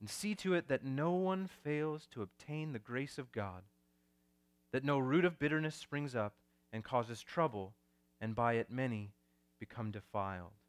And 0.00 0.08
see 0.08 0.34
to 0.36 0.54
it 0.54 0.68
that 0.68 0.82
no 0.82 1.12
one 1.12 1.46
fails 1.46 2.08
to 2.12 2.22
obtain 2.22 2.72
the 2.72 2.78
grace 2.78 3.18
of 3.18 3.32
God, 3.32 3.64
that 4.72 4.82
no 4.82 4.98
root 4.98 5.26
of 5.26 5.38
bitterness 5.38 5.76
springs 5.76 6.16
up 6.16 6.36
and 6.72 6.82
causes 6.82 7.22
trouble, 7.22 7.74
and 8.18 8.34
by 8.34 8.54
it 8.54 8.70
many 8.70 9.12
become 9.58 9.90
defiled. 9.90 10.59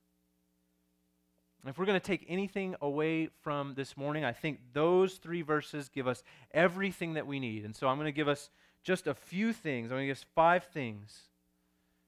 If 1.65 1.78
we're 1.78 1.86
going 1.86 2.00
to 2.00 2.06
take 2.06 2.26
anything 2.28 2.76
away 2.82 3.30
from 3.41 3.76
this 3.76 3.95
morning, 3.95 4.26
I 4.26 4.32
think 4.32 4.60
those 4.74 5.15
three 5.15 5.43
verses 5.43 5.89
give 5.89 6.08
us 6.08 6.24
everything 6.52 7.13
that 7.13 7.28
we 7.28 7.39
need. 7.39 7.65
And 7.65 7.76
so 7.76 7.88
I'm 7.88 7.97
going 7.97 8.06
to 8.06 8.12
give 8.12 8.28
us 8.28 8.50
just 8.84 9.06
a 9.06 9.13
few 9.13 9.54
things. 9.54 9.91
I'm 9.91 9.97
going 9.97 10.04
to 10.04 10.08
give 10.08 10.17
us 10.17 10.26
five 10.34 10.63
things 10.74 11.21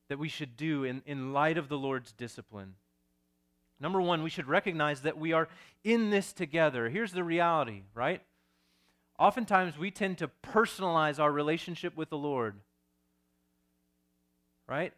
that 0.10 0.18
we 0.18 0.28
should 0.28 0.58
do 0.58 0.84
in, 0.84 1.04
in 1.06 1.34
light 1.34 1.58
of 1.58 1.70
the 1.70 1.78
Lord's 1.78 2.12
discipline. 2.12 2.76
Number 3.80 4.02
one, 4.02 4.24
we 4.24 4.30
should 4.30 4.48
recognize 4.48 5.02
that 5.02 5.18
we 5.18 5.34
are 5.34 5.48
in 5.84 6.10
this 6.10 6.34
together. 6.34 6.90
Here's 6.90 7.12
the 7.12 7.24
reality, 7.24 7.84
right? 7.94 8.22
Oftentimes 9.20 9.78
we 9.78 9.92
tend 9.92 10.18
to 10.18 10.32
personalize 10.42 11.20
our 11.20 11.32
relationship 11.32 11.96
with 11.96 12.10
the 12.10 12.18
Lord, 12.18 12.56
right? 14.68 14.94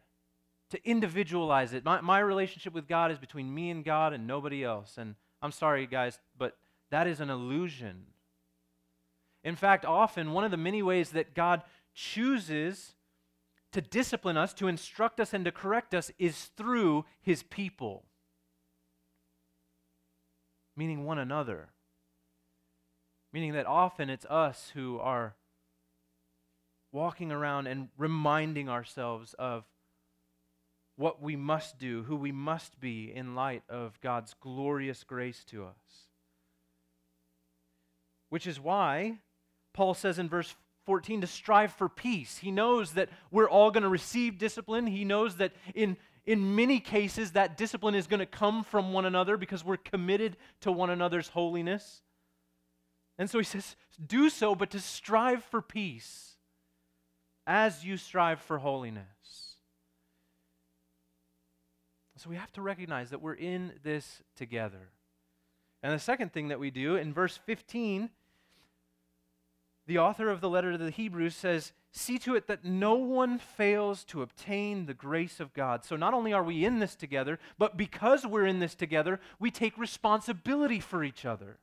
To 0.76 0.90
individualize 0.90 1.74
it. 1.74 1.86
My, 1.86 2.02
my 2.02 2.20
relationship 2.20 2.74
with 2.74 2.88
God 2.88 3.12
is 3.12 3.18
between 3.18 3.54
me 3.54 3.70
and 3.70 3.84
God 3.84 4.14
and 4.14 4.28
nobody 4.28 4.64
else. 4.64 4.98
And 4.98 5.16
I'm 5.42 5.52
sorry, 5.52 5.88
guys, 5.88 6.20
but 6.38 6.58
that 6.92 7.08
is 7.08 7.20
an 7.20 7.30
illusion. 7.30 8.08
In 9.44 9.56
fact, 9.56 9.86
often 9.86 10.34
one 10.34 10.44
of 10.44 10.52
the 10.52 10.58
many 10.58 10.84
ways 10.84 11.12
that 11.12 11.34
God 11.34 11.62
chooses 11.94 12.96
to 13.72 13.82
discipline 13.82 14.38
us, 14.38 14.54
to 14.56 14.68
instruct 14.68 15.20
us, 15.20 15.34
and 15.34 15.46
to 15.46 15.52
correct 15.52 15.94
us 15.94 16.12
is 16.18 16.46
through 16.58 17.06
his 17.22 17.44
people, 17.44 18.06
meaning 20.76 21.06
one 21.06 21.20
another. 21.20 21.70
Meaning 23.32 23.54
that 23.54 23.66
often 23.66 24.10
it's 24.10 24.26
us 24.26 24.72
who 24.76 24.98
are 25.00 25.36
walking 26.94 27.32
around 27.34 27.68
and 27.68 27.90
reminding 27.98 28.70
ourselves 28.70 29.36
of 29.38 29.66
what 30.98 31.22
we 31.22 31.36
must 31.36 31.78
do, 31.78 32.04
who 32.04 32.16
we 32.16 32.32
must 32.32 32.80
be 32.80 33.12
in 33.14 33.36
light 33.36 33.64
of 33.70 34.00
God's 34.02 34.34
glorious 34.40 35.04
grace 35.04 35.44
to 35.46 35.66
us. 35.66 36.10
Which 38.30 38.48
is 38.48 38.60
why 38.60 39.20
Paul 39.74 39.94
says 39.94 40.20
in 40.20 40.30
verse 40.30 40.56
14 40.86 41.22
to 41.22 41.28
strive 41.28 41.74
for 41.74 41.90
peace. 41.90 42.38
He 42.38 42.52
knows 42.52 42.94
that 42.94 43.10
we're 43.32 43.50
all 43.50 43.72
going 43.72 43.84
to 43.84 43.90
receive 43.90 44.38
discipline. 44.38 44.88
He 44.88 45.04
knows 45.04 45.38
that 45.38 45.52
in, 45.74 45.98
in 46.26 46.56
many 46.56 46.80
cases 46.80 47.32
that 47.32 47.58
discipline 47.58 47.96
is 47.96 48.08
going 48.08 48.20
to 48.20 48.26
come 48.26 48.64
from 48.64 48.94
one 48.94 49.06
another 49.06 49.36
because 49.36 49.66
we're 49.66 49.78
committed 49.78 50.38
to 50.62 50.72
one 50.72 50.90
another's 50.90 51.30
holiness. 51.30 52.02
And 53.18 53.30
so 53.30 53.38
he 53.38 53.46
says, 53.46 53.76
do 54.06 54.30
so, 54.30 54.56
but 54.56 54.72
to 54.72 54.80
strive 54.80 55.44
for 55.44 55.62
peace 55.62 56.36
as 57.48 57.84
you 57.84 57.98
strive 57.98 58.40
for 58.42 58.58
holiness. 58.60 59.45
So 62.18 62.30
we 62.30 62.38
have 62.38 62.52
to 62.54 62.62
recognize 62.62 63.10
that 63.10 63.22
we're 63.22 63.34
in 63.34 63.74
this 63.84 64.22
together. 64.36 64.90
And 65.84 65.94
the 65.94 66.00
second 66.00 66.32
thing 66.32 66.48
that 66.48 66.60
we 66.60 66.72
do 66.72 66.96
in 66.96 67.14
verse 67.14 67.38
15, 67.46 68.10
the 69.86 69.98
author 69.98 70.30
of 70.30 70.42
the 70.42 70.50
letter 70.50 70.72
to 70.72 70.78
the 70.78 70.90
Hebrews 70.90 71.36
says, 71.36 71.74
See 71.92 72.18
to 72.20 72.36
it 72.36 72.48
that 72.48 72.66
no 72.66 72.96
one 72.96 73.40
fails 73.40 74.04
to 74.06 74.22
obtain 74.22 74.86
the 74.86 74.94
grace 74.94 75.40
of 75.40 75.54
God. 75.54 75.86
So 75.86 75.96
not 75.96 76.14
only 76.14 76.34
are 76.34 76.44
we 76.44 76.66
in 76.66 76.80
this 76.80 76.94
together, 76.94 77.40
but 77.58 77.78
because 77.78 78.26
we're 78.26 78.46
in 78.46 78.60
this 78.60 78.76
together, 78.76 79.22
we 79.40 79.50
take 79.50 79.78
responsibility 79.78 80.82
for 80.82 81.06
each 81.06 81.24
other. 81.24 81.58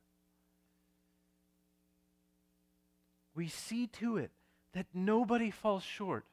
We 3.35 3.47
see 3.47 3.85
to 3.87 4.17
it 4.17 4.31
that 4.73 4.87
nobody 4.93 5.51
falls 5.51 5.83
short. 5.83 6.25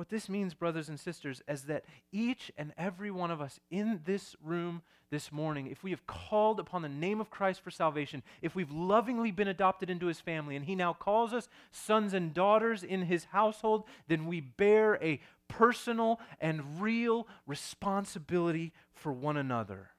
What 0.00 0.08
this 0.08 0.30
means, 0.30 0.54
brothers 0.54 0.88
and 0.88 0.98
sisters, 0.98 1.42
is 1.46 1.64
that 1.64 1.84
each 2.10 2.50
and 2.56 2.72
every 2.78 3.10
one 3.10 3.30
of 3.30 3.42
us 3.42 3.60
in 3.70 4.00
this 4.06 4.34
room 4.42 4.80
this 5.10 5.30
morning, 5.30 5.66
if 5.66 5.84
we 5.84 5.90
have 5.90 6.06
called 6.06 6.58
upon 6.58 6.80
the 6.80 6.88
name 6.88 7.20
of 7.20 7.28
Christ 7.28 7.60
for 7.60 7.70
salvation, 7.70 8.22
if 8.40 8.54
we've 8.54 8.70
lovingly 8.70 9.30
been 9.30 9.46
adopted 9.46 9.90
into 9.90 10.06
his 10.06 10.18
family, 10.18 10.56
and 10.56 10.64
he 10.64 10.74
now 10.74 10.94
calls 10.94 11.34
us 11.34 11.50
sons 11.70 12.14
and 12.14 12.32
daughters 12.32 12.82
in 12.82 13.02
his 13.02 13.24
household, 13.24 13.84
then 14.08 14.24
we 14.24 14.40
bear 14.40 14.98
a 15.02 15.20
personal 15.48 16.18
and 16.40 16.80
real 16.80 17.28
responsibility 17.46 18.72
for 18.94 19.12
one 19.12 19.36
another. 19.36 19.90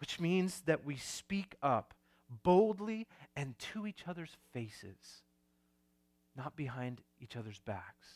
Which 0.00 0.20
means 0.20 0.64
that 0.66 0.84
we 0.84 0.96
speak 0.96 1.54
up 1.62 1.94
boldly 2.42 3.06
and 3.34 3.58
to 3.72 3.86
each 3.86 4.04
other's 4.06 4.36
faces 4.52 5.22
not 6.36 6.56
behind 6.56 7.00
each 7.20 7.36
other's 7.36 7.60
backs. 7.60 8.06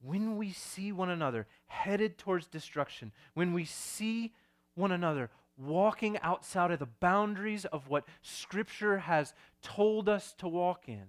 When 0.00 0.36
we 0.36 0.52
see 0.52 0.90
one 0.92 1.10
another 1.10 1.46
headed 1.66 2.18
towards 2.18 2.46
destruction, 2.46 3.12
when 3.34 3.52
we 3.52 3.64
see 3.64 4.32
one 4.74 4.92
another 4.92 5.30
walking 5.56 6.18
outside 6.18 6.70
of 6.70 6.78
the 6.78 6.86
boundaries 6.86 7.64
of 7.66 7.88
what 7.88 8.04
Scripture 8.20 8.98
has 8.98 9.32
told 9.62 10.08
us 10.08 10.34
to 10.38 10.48
walk 10.48 10.88
in, 10.88 11.04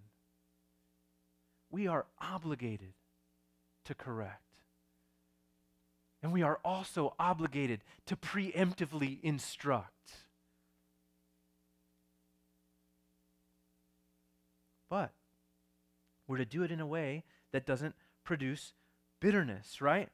we 1.71 1.87
are 1.87 2.05
obligated 2.21 2.93
to 3.85 3.95
correct. 3.95 4.39
And 6.21 6.31
we 6.31 6.43
are 6.43 6.59
also 6.63 7.15
obligated 7.19 7.81
to 8.05 8.15
preemptively 8.15 9.19
instruct. 9.23 10.13
But 14.93 15.11
we're 16.27 16.37
to 16.37 16.45
do 16.45 16.61
it 16.61 16.69
in 16.69 16.79
a 16.79 16.85
way 16.85 17.23
that 17.51 17.65
doesn't 17.65 17.95
produce 18.23 18.73
bitterness, 19.19 19.81
right? 19.81 20.09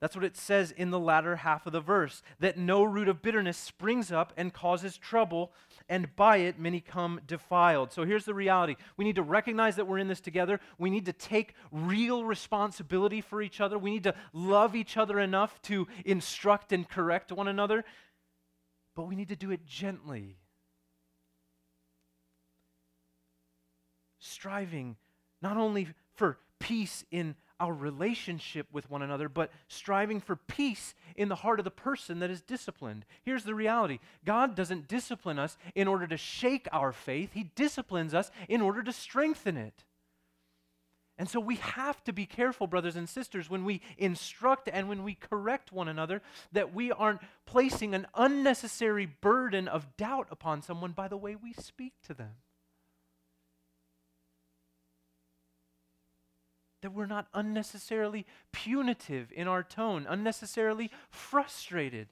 That's 0.00 0.16
what 0.16 0.24
it 0.24 0.36
says 0.36 0.72
in 0.72 0.90
the 0.90 0.98
latter 0.98 1.36
half 1.36 1.68
of 1.68 1.72
the 1.72 1.80
verse 1.80 2.20
that 2.40 2.58
no 2.58 2.82
root 2.82 3.06
of 3.06 3.22
bitterness 3.22 3.56
springs 3.56 4.10
up 4.10 4.32
and 4.36 4.52
causes 4.52 4.98
trouble, 4.98 5.52
and 5.88 6.16
by 6.16 6.38
it 6.38 6.58
many 6.58 6.80
come 6.80 7.20
defiled. 7.24 7.92
So 7.92 8.04
here's 8.04 8.24
the 8.24 8.34
reality 8.34 8.74
we 8.96 9.04
need 9.04 9.14
to 9.14 9.22
recognize 9.22 9.76
that 9.76 9.86
we're 9.86 9.98
in 9.98 10.08
this 10.08 10.20
together. 10.20 10.58
We 10.78 10.90
need 10.90 11.06
to 11.06 11.12
take 11.12 11.54
real 11.70 12.24
responsibility 12.24 13.20
for 13.20 13.40
each 13.40 13.60
other. 13.60 13.78
We 13.78 13.92
need 13.92 14.02
to 14.02 14.16
love 14.32 14.74
each 14.74 14.96
other 14.96 15.20
enough 15.20 15.62
to 15.62 15.86
instruct 16.04 16.72
and 16.72 16.88
correct 16.88 17.30
one 17.30 17.46
another, 17.46 17.84
but 18.96 19.06
we 19.06 19.14
need 19.14 19.28
to 19.28 19.36
do 19.36 19.52
it 19.52 19.64
gently 19.64 20.38
striving 24.34 24.96
not 25.40 25.56
only 25.56 25.88
for 26.14 26.38
peace 26.58 27.04
in 27.10 27.36
our 27.60 27.72
relationship 27.72 28.66
with 28.72 28.90
one 28.90 29.02
another, 29.02 29.28
but 29.28 29.50
striving 29.68 30.20
for 30.20 30.36
peace 30.36 30.94
in 31.16 31.28
the 31.28 31.36
heart 31.36 31.60
of 31.60 31.64
the 31.64 31.70
person 31.70 32.18
that 32.18 32.30
is 32.30 32.42
disciplined. 32.42 33.04
Here's 33.22 33.44
the 33.44 33.54
reality 33.54 34.00
God 34.24 34.54
doesn't 34.56 34.88
discipline 34.88 35.38
us 35.38 35.56
in 35.74 35.86
order 35.86 36.06
to 36.06 36.16
shake 36.16 36.66
our 36.72 36.92
faith, 36.92 37.32
He 37.32 37.50
disciplines 37.54 38.12
us 38.12 38.30
in 38.48 38.60
order 38.60 38.82
to 38.82 38.92
strengthen 38.92 39.56
it. 39.56 39.84
And 41.16 41.28
so 41.28 41.38
we 41.38 41.56
have 41.56 42.02
to 42.04 42.12
be 42.12 42.26
careful, 42.26 42.66
brothers 42.66 42.96
and 42.96 43.08
sisters, 43.08 43.48
when 43.48 43.64
we 43.64 43.80
instruct 43.96 44.68
and 44.72 44.88
when 44.88 45.04
we 45.04 45.14
correct 45.14 45.70
one 45.70 45.86
another, 45.86 46.22
that 46.50 46.74
we 46.74 46.90
aren't 46.90 47.20
placing 47.46 47.94
an 47.94 48.08
unnecessary 48.16 49.06
burden 49.06 49.68
of 49.68 49.96
doubt 49.96 50.26
upon 50.32 50.60
someone 50.60 50.90
by 50.90 51.06
the 51.06 51.16
way 51.16 51.36
we 51.36 51.52
speak 51.52 51.92
to 52.06 52.14
them. 52.14 52.32
That 56.84 56.92
we're 56.92 57.06
not 57.06 57.28
unnecessarily 57.32 58.26
punitive 58.52 59.32
in 59.34 59.48
our 59.48 59.62
tone, 59.62 60.04
unnecessarily 60.06 60.90
frustrated. 61.08 62.08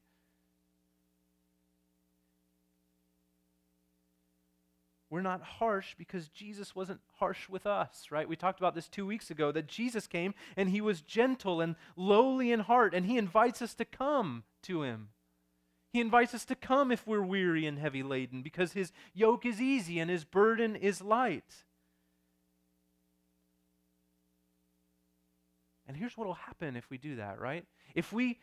We're 5.10 5.20
not 5.20 5.42
harsh 5.42 5.94
because 5.98 6.28
Jesus 6.28 6.74
wasn't 6.74 7.00
harsh 7.18 7.50
with 7.50 7.66
us, 7.66 8.06
right? 8.10 8.26
We 8.26 8.34
talked 8.34 8.60
about 8.60 8.74
this 8.74 8.88
two 8.88 9.04
weeks 9.04 9.30
ago 9.30 9.52
that 9.52 9.66
Jesus 9.66 10.06
came 10.06 10.32
and 10.56 10.70
he 10.70 10.80
was 10.80 11.02
gentle 11.02 11.60
and 11.60 11.76
lowly 11.94 12.50
in 12.50 12.60
heart, 12.60 12.94
and 12.94 13.04
he 13.04 13.18
invites 13.18 13.60
us 13.60 13.74
to 13.74 13.84
come 13.84 14.44
to 14.62 14.84
him. 14.84 15.10
He 15.92 16.00
invites 16.00 16.32
us 16.32 16.46
to 16.46 16.54
come 16.54 16.90
if 16.90 17.06
we're 17.06 17.20
weary 17.20 17.66
and 17.66 17.78
heavy 17.78 18.02
laden 18.02 18.40
because 18.40 18.72
his 18.72 18.90
yoke 19.12 19.44
is 19.44 19.60
easy 19.60 19.98
and 19.98 20.10
his 20.10 20.24
burden 20.24 20.74
is 20.76 21.02
light. 21.02 21.64
And 25.92 25.98
here's 25.98 26.16
what 26.16 26.26
will 26.26 26.32
happen 26.32 26.74
if 26.74 26.88
we 26.88 26.96
do 26.96 27.16
that, 27.16 27.38
right? 27.38 27.66
If 27.94 28.14
we 28.14 28.38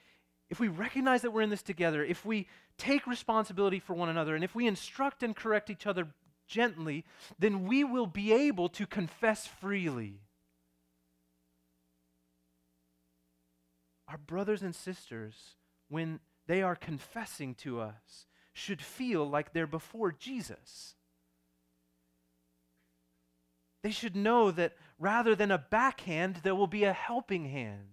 if 0.51 0.59
we 0.59 0.67
recognize 0.67 1.23
that 1.23 1.31
we're 1.31 1.41
in 1.41 1.49
this 1.49 1.63
together, 1.63 2.03
if 2.03 2.23
we 2.23 2.47
take 2.77 3.07
responsibility 3.07 3.79
for 3.79 3.95
one 3.95 4.07
another, 4.07 4.35
and 4.35 4.43
if 4.43 4.53
we 4.53 4.67
instruct 4.67 5.23
and 5.23 5.35
correct 5.35 5.71
each 5.71 5.87
other 5.87 6.07
gently, 6.47 7.05
then 7.39 7.65
we 7.65 7.83
will 7.83 8.05
be 8.05 8.31
able 8.31 8.69
to 8.69 8.85
confess 8.85 9.47
freely. 9.47 10.21
Our 14.07 14.19
brothers 14.19 14.61
and 14.61 14.75
sisters, 14.75 15.55
when 15.87 16.19
they 16.45 16.61
are 16.61 16.75
confessing 16.75 17.55
to 17.55 17.81
us, 17.81 18.27
should 18.53 18.81
feel 18.81 19.27
like 19.27 19.53
they're 19.53 19.65
before 19.65 20.11
Jesus. 20.11 20.93
They 23.81 23.91
should 23.91 24.15
know 24.15 24.51
that 24.51 24.73
rather 24.97 25.35
than 25.35 25.51
a 25.51 25.57
backhand, 25.57 26.41
there 26.43 26.55
will 26.55 26.67
be 26.67 26.83
a 26.83 26.93
helping 26.93 27.45
hand. 27.45 27.87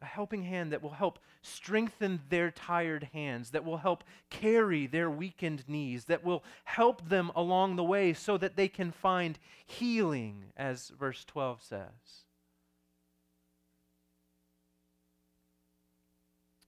A 0.00 0.06
helping 0.06 0.44
hand 0.44 0.72
that 0.72 0.82
will 0.82 0.90
help 0.90 1.18
strengthen 1.42 2.20
their 2.28 2.50
tired 2.50 3.10
hands, 3.12 3.50
that 3.50 3.64
will 3.64 3.78
help 3.78 4.04
carry 4.30 4.86
their 4.86 5.10
weakened 5.10 5.68
knees, 5.68 6.06
that 6.06 6.24
will 6.24 6.42
help 6.64 7.08
them 7.08 7.30
along 7.34 7.76
the 7.76 7.84
way 7.84 8.14
so 8.14 8.38
that 8.38 8.56
they 8.56 8.68
can 8.68 8.92
find 8.92 9.38
healing, 9.66 10.52
as 10.56 10.88
verse 10.88 11.24
12 11.24 11.62
says. 11.62 12.24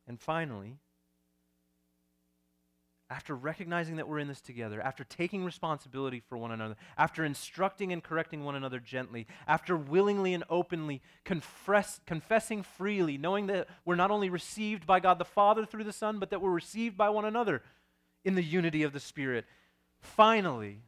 And 0.06 0.20
finally, 0.20 0.78
after 3.12 3.36
recognizing 3.36 3.96
that 3.96 4.08
we're 4.08 4.18
in 4.18 4.26
this 4.26 4.40
together, 4.40 4.80
after 4.80 5.04
taking 5.04 5.44
responsibility 5.44 6.18
for 6.18 6.38
one 6.38 6.50
another, 6.50 6.76
after 6.96 7.26
instructing 7.26 7.92
and 7.92 8.02
correcting 8.02 8.42
one 8.42 8.54
another 8.54 8.80
gently, 8.80 9.26
after 9.46 9.76
willingly 9.76 10.32
and 10.32 10.42
openly 10.48 11.02
confess, 11.22 12.00
confessing 12.06 12.62
freely, 12.62 13.18
knowing 13.18 13.48
that 13.48 13.68
we're 13.84 13.96
not 13.96 14.10
only 14.10 14.30
received 14.30 14.86
by 14.86 14.98
God 14.98 15.18
the 15.18 15.26
Father 15.26 15.66
through 15.66 15.84
the 15.84 15.92
Son, 15.92 16.18
but 16.18 16.30
that 16.30 16.40
we're 16.40 16.50
received 16.50 16.96
by 16.96 17.10
one 17.10 17.26
another 17.26 17.62
in 18.24 18.34
the 18.34 18.42
unity 18.42 18.82
of 18.82 18.94
the 18.94 19.00
Spirit, 19.00 19.44
finally, 20.00 20.78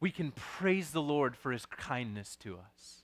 we 0.00 0.10
can 0.10 0.32
praise 0.32 0.92
the 0.92 1.02
Lord 1.02 1.36
for 1.36 1.52
his 1.52 1.66
kindness 1.66 2.36
to 2.36 2.56
us. 2.56 3.01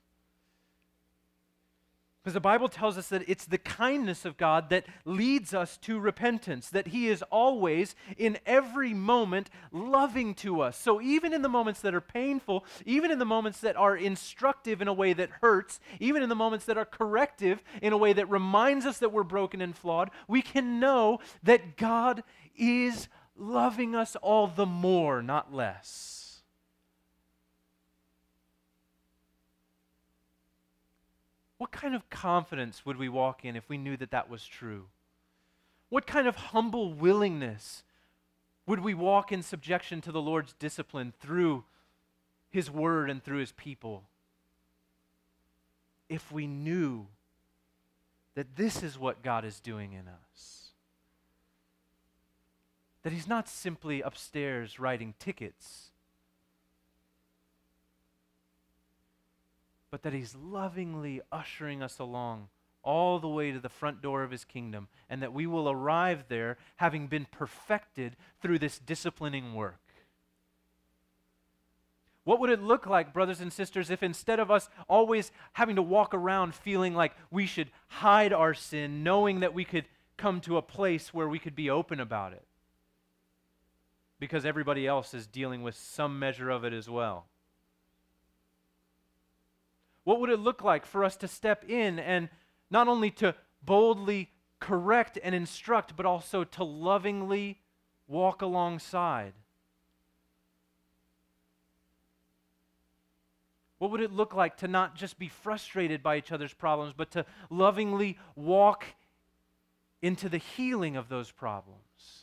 Because 2.28 2.34
the 2.34 2.40
Bible 2.40 2.68
tells 2.68 2.98
us 2.98 3.08
that 3.08 3.26
it's 3.26 3.46
the 3.46 3.56
kindness 3.56 4.26
of 4.26 4.36
God 4.36 4.68
that 4.68 4.84
leads 5.06 5.54
us 5.54 5.78
to 5.78 5.98
repentance, 5.98 6.68
that 6.68 6.88
He 6.88 7.08
is 7.08 7.22
always, 7.30 7.94
in 8.18 8.36
every 8.44 8.92
moment, 8.92 9.48
loving 9.72 10.34
to 10.34 10.60
us. 10.60 10.76
So 10.76 11.00
even 11.00 11.32
in 11.32 11.40
the 11.40 11.48
moments 11.48 11.80
that 11.80 11.94
are 11.94 12.02
painful, 12.02 12.66
even 12.84 13.10
in 13.10 13.18
the 13.18 13.24
moments 13.24 13.60
that 13.60 13.76
are 13.76 13.96
instructive 13.96 14.82
in 14.82 14.88
a 14.88 14.92
way 14.92 15.14
that 15.14 15.30
hurts, 15.40 15.80
even 16.00 16.22
in 16.22 16.28
the 16.28 16.34
moments 16.34 16.66
that 16.66 16.76
are 16.76 16.84
corrective 16.84 17.62
in 17.80 17.94
a 17.94 17.96
way 17.96 18.12
that 18.12 18.28
reminds 18.28 18.84
us 18.84 18.98
that 18.98 19.10
we're 19.10 19.22
broken 19.22 19.62
and 19.62 19.74
flawed, 19.74 20.10
we 20.28 20.42
can 20.42 20.78
know 20.78 21.20
that 21.44 21.78
God 21.78 22.22
is 22.54 23.08
loving 23.38 23.94
us 23.94 24.16
all 24.16 24.48
the 24.48 24.66
more, 24.66 25.22
not 25.22 25.54
less. 25.54 26.17
What 31.58 31.72
kind 31.72 31.94
of 31.94 32.08
confidence 32.08 32.86
would 32.86 32.96
we 32.96 33.08
walk 33.08 33.44
in 33.44 33.56
if 33.56 33.68
we 33.68 33.76
knew 33.76 33.96
that 33.96 34.12
that 34.12 34.30
was 34.30 34.46
true? 34.46 34.86
What 35.88 36.06
kind 36.06 36.26
of 36.26 36.36
humble 36.36 36.94
willingness 36.94 37.82
would 38.66 38.80
we 38.80 38.94
walk 38.94 39.32
in 39.32 39.42
subjection 39.42 40.00
to 40.02 40.12
the 40.12 40.20
Lord's 40.20 40.52
discipline 40.52 41.12
through 41.18 41.64
His 42.50 42.70
Word 42.70 43.10
and 43.10 43.22
through 43.22 43.38
His 43.38 43.52
people? 43.52 44.04
If 46.08 46.30
we 46.30 46.46
knew 46.46 47.06
that 48.34 48.56
this 48.56 48.82
is 48.82 48.98
what 48.98 49.22
God 49.22 49.44
is 49.44 49.58
doing 49.58 49.92
in 49.92 50.06
us, 50.06 50.68
that 53.02 53.12
He's 53.12 53.26
not 53.26 53.48
simply 53.48 54.00
upstairs 54.00 54.78
writing 54.78 55.14
tickets 55.18 55.90
but 59.90 60.02
that 60.02 60.12
He's 60.12 60.34
lovingly 60.34 61.20
ushering 61.32 61.82
us 61.82 61.98
along 61.98 62.48
all 62.82 63.18
the 63.18 63.28
way 63.28 63.52
to 63.52 63.60
the 63.60 63.68
front 63.68 64.00
door 64.00 64.22
of 64.22 64.30
His 64.30 64.44
kingdom, 64.44 64.88
and 65.10 65.22
that 65.22 65.32
we 65.32 65.46
will 65.46 65.68
arrive 65.68 66.24
there 66.28 66.56
having 66.76 67.06
been 67.06 67.26
perfected 67.30 68.16
through 68.40 68.58
this 68.58 68.78
disciplining 68.78 69.54
work. 69.54 69.80
What 72.24 72.40
would 72.40 72.50
it 72.50 72.62
look 72.62 72.86
like, 72.86 73.14
brothers 73.14 73.40
and 73.40 73.50
sisters, 73.50 73.90
if 73.90 74.02
instead 74.02 74.38
of 74.38 74.50
us 74.50 74.68
always 74.86 75.32
having 75.54 75.76
to 75.76 75.82
walk 75.82 76.12
around 76.12 76.54
feeling 76.54 76.94
like 76.94 77.14
we 77.30 77.46
should 77.46 77.70
hide 77.86 78.34
our 78.34 78.52
sin, 78.52 79.02
knowing 79.02 79.40
that 79.40 79.54
we 79.54 79.64
could 79.64 79.86
come 80.18 80.40
to 80.42 80.58
a 80.58 80.62
place 80.62 81.14
where 81.14 81.28
we 81.28 81.38
could 81.38 81.54
be 81.54 81.70
open 81.70 82.00
about 82.00 82.34
it? 82.34 82.44
Because 84.20 84.44
everybody 84.44 84.86
else 84.86 85.14
is 85.14 85.26
dealing 85.26 85.62
with 85.62 85.74
some 85.74 86.18
measure 86.18 86.50
of 86.50 86.64
it 86.64 86.74
as 86.74 86.88
well. 86.88 87.26
What 90.08 90.20
would 90.20 90.30
it 90.30 90.40
look 90.40 90.64
like 90.64 90.86
for 90.86 91.04
us 91.04 91.16
to 91.16 91.28
step 91.28 91.68
in 91.68 91.98
and 91.98 92.30
not 92.70 92.88
only 92.88 93.10
to 93.10 93.34
boldly 93.62 94.30
correct 94.58 95.18
and 95.22 95.34
instruct, 95.34 95.96
but 95.96 96.06
also 96.06 96.44
to 96.44 96.64
lovingly 96.64 97.60
walk 98.06 98.40
alongside? 98.40 99.34
What 103.76 103.90
would 103.90 104.00
it 104.00 104.10
look 104.10 104.34
like 104.34 104.56
to 104.56 104.66
not 104.66 104.96
just 104.96 105.18
be 105.18 105.28
frustrated 105.28 106.02
by 106.02 106.16
each 106.16 106.32
other's 106.32 106.54
problems, 106.54 106.94
but 106.96 107.10
to 107.10 107.26
lovingly 107.50 108.16
walk 108.34 108.86
into 110.00 110.30
the 110.30 110.38
healing 110.38 110.96
of 110.96 111.10
those 111.10 111.30
problems? 111.30 112.22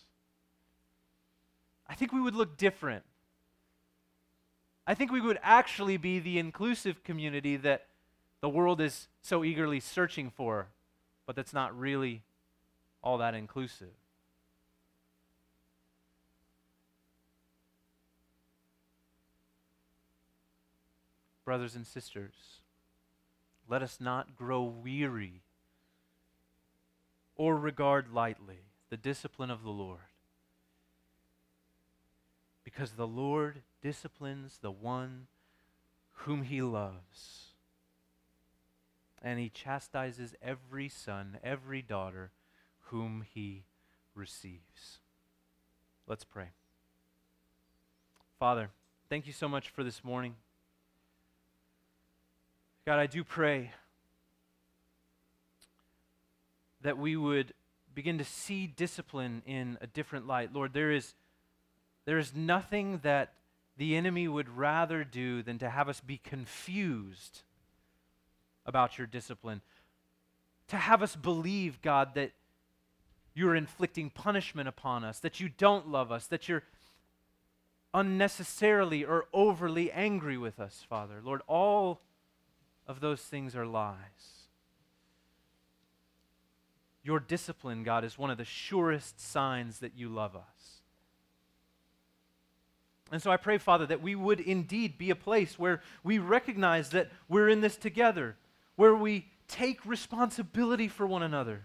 I 1.88 1.94
think 1.94 2.12
we 2.12 2.22
would 2.22 2.34
look 2.34 2.58
different 2.58 3.04
I 4.88 4.94
think 4.94 5.12
we 5.12 5.22
would 5.22 5.40
actually 5.42 5.98
be 5.98 6.20
the 6.20 6.38
inclusive 6.38 7.04
community 7.04 7.58
that 7.58 7.88
the 8.42 8.50
world 8.50 8.80
is 8.80 9.08
so 9.22 9.44
eagerly 9.44 9.80
searching 9.80 10.30
for, 10.30 10.68
but 11.26 11.36
that's 11.36 11.54
not 11.54 11.78
really 11.78 12.22
all 13.04 13.18
that 13.18 13.34
inclusive. 13.34 13.90
Brothers 21.44 21.76
and 21.76 21.86
sisters, 21.86 22.34
let 23.68 23.82
us 23.82 23.98
not 24.00 24.36
grow 24.36 24.64
weary 24.64 25.42
or 27.36 27.58
regard 27.58 28.12
lightly 28.12 28.60
the 28.90 28.98
discipline 28.98 29.52
of 29.52 29.64
the 29.64 29.70
Lord. 29.70 30.00
Because 32.66 32.92
the 32.92 33.08
Lord 33.08 33.62
disciplines 33.82 34.58
the 34.62 34.72
one 34.72 35.28
whom 36.12 36.42
he 36.42 36.62
loves. 36.62 37.54
And 39.22 39.40
he 39.40 39.48
chastises 39.48 40.36
every 40.42 40.90
son, 40.90 41.38
every 41.42 41.82
daughter 41.82 42.32
whom 42.88 43.24
he 43.34 43.64
receives. 44.14 45.00
Let's 46.08 46.26
pray. 46.26 46.50
Father, 48.38 48.70
thank 49.10 49.28
you 49.28 49.34
so 49.34 49.48
much 49.48 49.70
for 49.70 49.84
this 49.84 50.04
morning. 50.04 50.36
God, 52.86 53.00
I 53.00 53.08
do 53.08 53.24
pray 53.24 53.72
that 56.82 56.98
we 56.98 57.16
would 57.16 57.54
begin 57.96 58.18
to 58.20 58.24
see 58.24 58.68
discipline 58.68 59.42
in 59.48 59.78
a 59.82 59.88
different 59.88 60.28
light. 60.28 60.54
Lord, 60.54 60.74
there 60.74 60.92
is, 60.92 61.16
there 62.06 62.18
is 62.18 62.34
nothing 62.34 63.00
that 63.04 63.34
the 63.78 63.96
enemy 63.96 64.28
would 64.28 64.50
rather 64.50 65.04
do 65.04 65.44
than 65.44 65.60
to 65.60 65.70
have 65.70 65.90
us 65.90 66.00
be 66.00 66.18
confused 66.18 67.42
about 68.66 68.98
your 68.98 69.08
discipline. 69.08 69.62
To 70.70 70.78
have 70.78 71.04
us 71.04 71.16
believe, 71.16 71.82
God, 71.82 72.16
that 72.16 72.32
you're 73.34 73.56
inflicting 73.56 74.10
punishment 74.10 74.70
upon 74.70 75.04
us, 75.04 75.20
that 75.20 75.40
you 75.40 75.50
don't 75.50 75.90
love 75.90 76.12
us, 76.12 76.26
that 76.28 76.48
you're 76.48 76.64
unnecessarily 77.94 79.04
or 79.04 79.26
overly 79.34 79.92
angry 79.92 80.38
with 80.38 80.60
us, 80.60 80.86
Father. 80.88 81.22
Lord, 81.24 81.42
all 81.48 82.02
of 82.88 83.00
those 83.00 83.22
things 83.22 83.56
are 83.56 83.66
lies. 83.66 84.48
Your 87.04 87.20
discipline, 87.20 87.84
God, 87.84 88.04
is 88.04 88.18
one 88.18 88.32
of 88.32 88.38
the 88.38 88.46
surest 88.46 89.20
signs 89.20 89.80
that 89.80 89.96
you 89.96 90.10
love 90.10 90.36
us. 90.36 90.75
And 93.12 93.22
so 93.22 93.32
I 93.32 93.38
pray, 93.38 93.58
Father, 93.58 93.86
that 93.86 94.02
we 94.02 94.16
would 94.16 94.40
indeed 94.40 94.98
be 94.98 95.12
a 95.12 95.16
place 95.16 95.60
where 95.60 95.82
we 96.04 96.18
recognize 96.18 96.90
that 96.90 97.12
we're 97.30 97.50
in 97.50 97.62
this 97.62 97.78
together, 97.78 98.36
where 98.76 98.96
we 98.96 99.28
take 99.48 99.86
responsibility 99.86 100.88
for 100.88 101.06
one 101.06 101.22
another, 101.22 101.62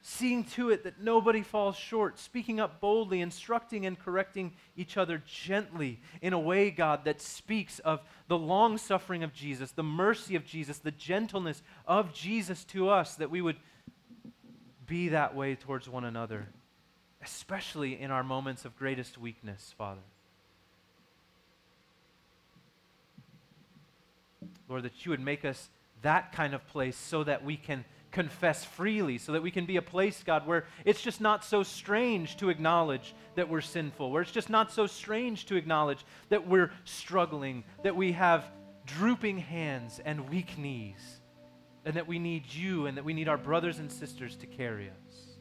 seeing 0.00 0.44
to 0.44 0.70
it 0.70 0.84
that 0.84 0.98
nobody 0.98 1.42
falls 1.42 1.76
short, 1.76 2.18
speaking 2.18 2.58
up 2.58 2.80
boldly, 2.80 3.20
instructing 3.20 3.84
and 3.84 3.98
correcting 3.98 4.52
each 4.76 4.96
other 4.96 5.22
gently 5.26 6.00
in 6.22 6.32
a 6.32 6.40
way, 6.40 6.70
God, 6.70 7.04
that 7.04 7.20
speaks 7.20 7.78
of 7.80 8.00
the 8.28 8.38
long 8.38 8.78
suffering 8.78 9.22
of 9.22 9.34
Jesus, 9.34 9.72
the 9.72 9.82
mercy 9.82 10.36
of 10.36 10.46
Jesus, 10.46 10.78
the 10.78 10.90
gentleness 10.90 11.62
of 11.86 12.14
Jesus 12.14 12.64
to 12.64 12.88
us, 12.88 13.16
that 13.16 13.30
we 13.30 13.42
would 13.42 13.56
be 14.86 15.10
that 15.10 15.36
way 15.36 15.54
towards 15.54 15.86
one 15.86 16.04
another 16.04 16.48
especially 17.22 18.00
in 18.00 18.10
our 18.10 18.22
moments 18.22 18.64
of 18.64 18.76
greatest 18.76 19.16
weakness, 19.16 19.74
Father. 19.78 20.00
Lord, 24.68 24.82
that 24.82 25.04
you 25.04 25.10
would 25.10 25.20
make 25.20 25.44
us 25.44 25.68
that 26.02 26.32
kind 26.32 26.54
of 26.54 26.66
place 26.66 26.96
so 26.96 27.22
that 27.24 27.44
we 27.44 27.56
can 27.56 27.84
confess 28.10 28.64
freely, 28.64 29.18
so 29.18 29.32
that 29.32 29.42
we 29.42 29.50
can 29.50 29.64
be 29.64 29.76
a 29.76 29.82
place, 29.82 30.22
God, 30.24 30.46
where 30.46 30.66
it's 30.84 31.00
just 31.00 31.20
not 31.20 31.44
so 31.44 31.62
strange 31.62 32.36
to 32.38 32.50
acknowledge 32.50 33.14
that 33.36 33.48
we're 33.48 33.60
sinful, 33.60 34.10
where 34.10 34.22
it's 34.22 34.32
just 34.32 34.50
not 34.50 34.72
so 34.72 34.86
strange 34.86 35.46
to 35.46 35.56
acknowledge 35.56 36.04
that 36.28 36.46
we're 36.46 36.72
struggling, 36.84 37.64
that 37.84 37.96
we 37.96 38.12
have 38.12 38.44
drooping 38.84 39.38
hands 39.38 40.00
and 40.04 40.28
weak 40.28 40.58
knees, 40.58 41.20
and 41.84 41.94
that 41.94 42.06
we 42.06 42.18
need 42.18 42.52
you 42.52 42.86
and 42.86 42.96
that 42.96 43.04
we 43.04 43.14
need 43.14 43.28
our 43.28 43.38
brothers 43.38 43.78
and 43.78 43.90
sisters 43.90 44.36
to 44.36 44.46
carry 44.46 44.90
us 44.90 45.31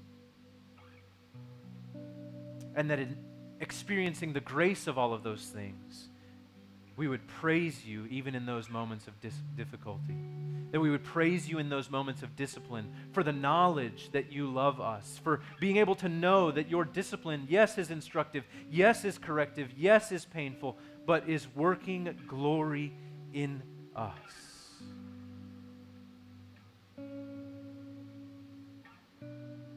and 2.75 2.89
that 2.89 2.99
in 2.99 3.17
experiencing 3.59 4.33
the 4.33 4.39
grace 4.39 4.87
of 4.87 4.97
all 4.97 5.13
of 5.13 5.23
those 5.23 5.43
things, 5.43 6.09
we 6.97 7.07
would 7.07 7.25
praise 7.27 7.85
you 7.85 8.05
even 8.07 8.35
in 8.35 8.45
those 8.45 8.69
moments 8.69 9.07
of 9.07 9.19
dis- 9.21 9.33
difficulty. 9.55 10.15
That 10.71 10.79
we 10.79 10.89
would 10.89 11.03
praise 11.03 11.49
you 11.49 11.59
in 11.59 11.69
those 11.69 11.89
moments 11.89 12.23
of 12.23 12.35
discipline 12.35 12.91
for 13.11 13.23
the 13.23 13.33
knowledge 13.33 14.09
that 14.13 14.31
you 14.31 14.49
love 14.49 14.79
us, 14.79 15.19
for 15.23 15.41
being 15.59 15.77
able 15.77 15.95
to 15.95 16.07
know 16.07 16.49
that 16.51 16.69
your 16.69 16.85
discipline, 16.85 17.45
yes, 17.49 17.77
is 17.77 17.91
instructive, 17.91 18.45
yes, 18.69 19.03
is 19.03 19.17
corrective, 19.17 19.69
yes, 19.75 20.11
is 20.11 20.25
painful, 20.25 20.77
but 21.05 21.27
is 21.27 21.47
working 21.55 22.17
glory 22.27 22.93
in 23.33 23.61
us. 23.95 24.15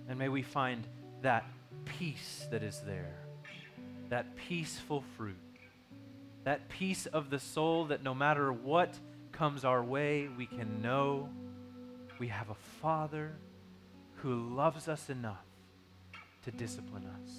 And 0.09 0.19
may 0.19 0.29
we 0.29 0.43
find 0.43 0.87
that 1.23 1.45
peace 1.85 2.47
that 2.51 2.63
is 2.63 2.81
there, 2.87 3.17
that 4.11 4.37
peaceful 4.37 5.05
fruit, 5.17 5.37
that 6.45 6.69
peace 6.69 7.07
of 7.07 7.31
the 7.31 7.39
soul 7.39 7.87
that 7.87 8.03
no 8.03 8.15
matter 8.15 8.53
what 8.53 8.95
comes 9.33 9.65
our 9.65 9.83
way, 9.83 10.29
we 10.37 10.47
can 10.47 10.81
know 10.83 11.29
we 12.19 12.29
have 12.29 12.51
a 12.51 12.55
Father 12.81 13.33
who 14.17 14.55
loves 14.55 14.89
us 14.89 15.11
enough 15.11 15.45
to 16.45 16.51
discipline 16.51 17.05
us. 17.23 17.31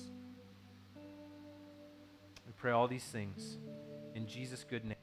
We 2.45 2.53
pray 2.57 2.71
all 2.71 2.87
these 2.87 3.03
things 3.03 3.57
in 4.13 4.27
Jesus' 4.27 4.63
good 4.63 4.85
name. 4.85 4.94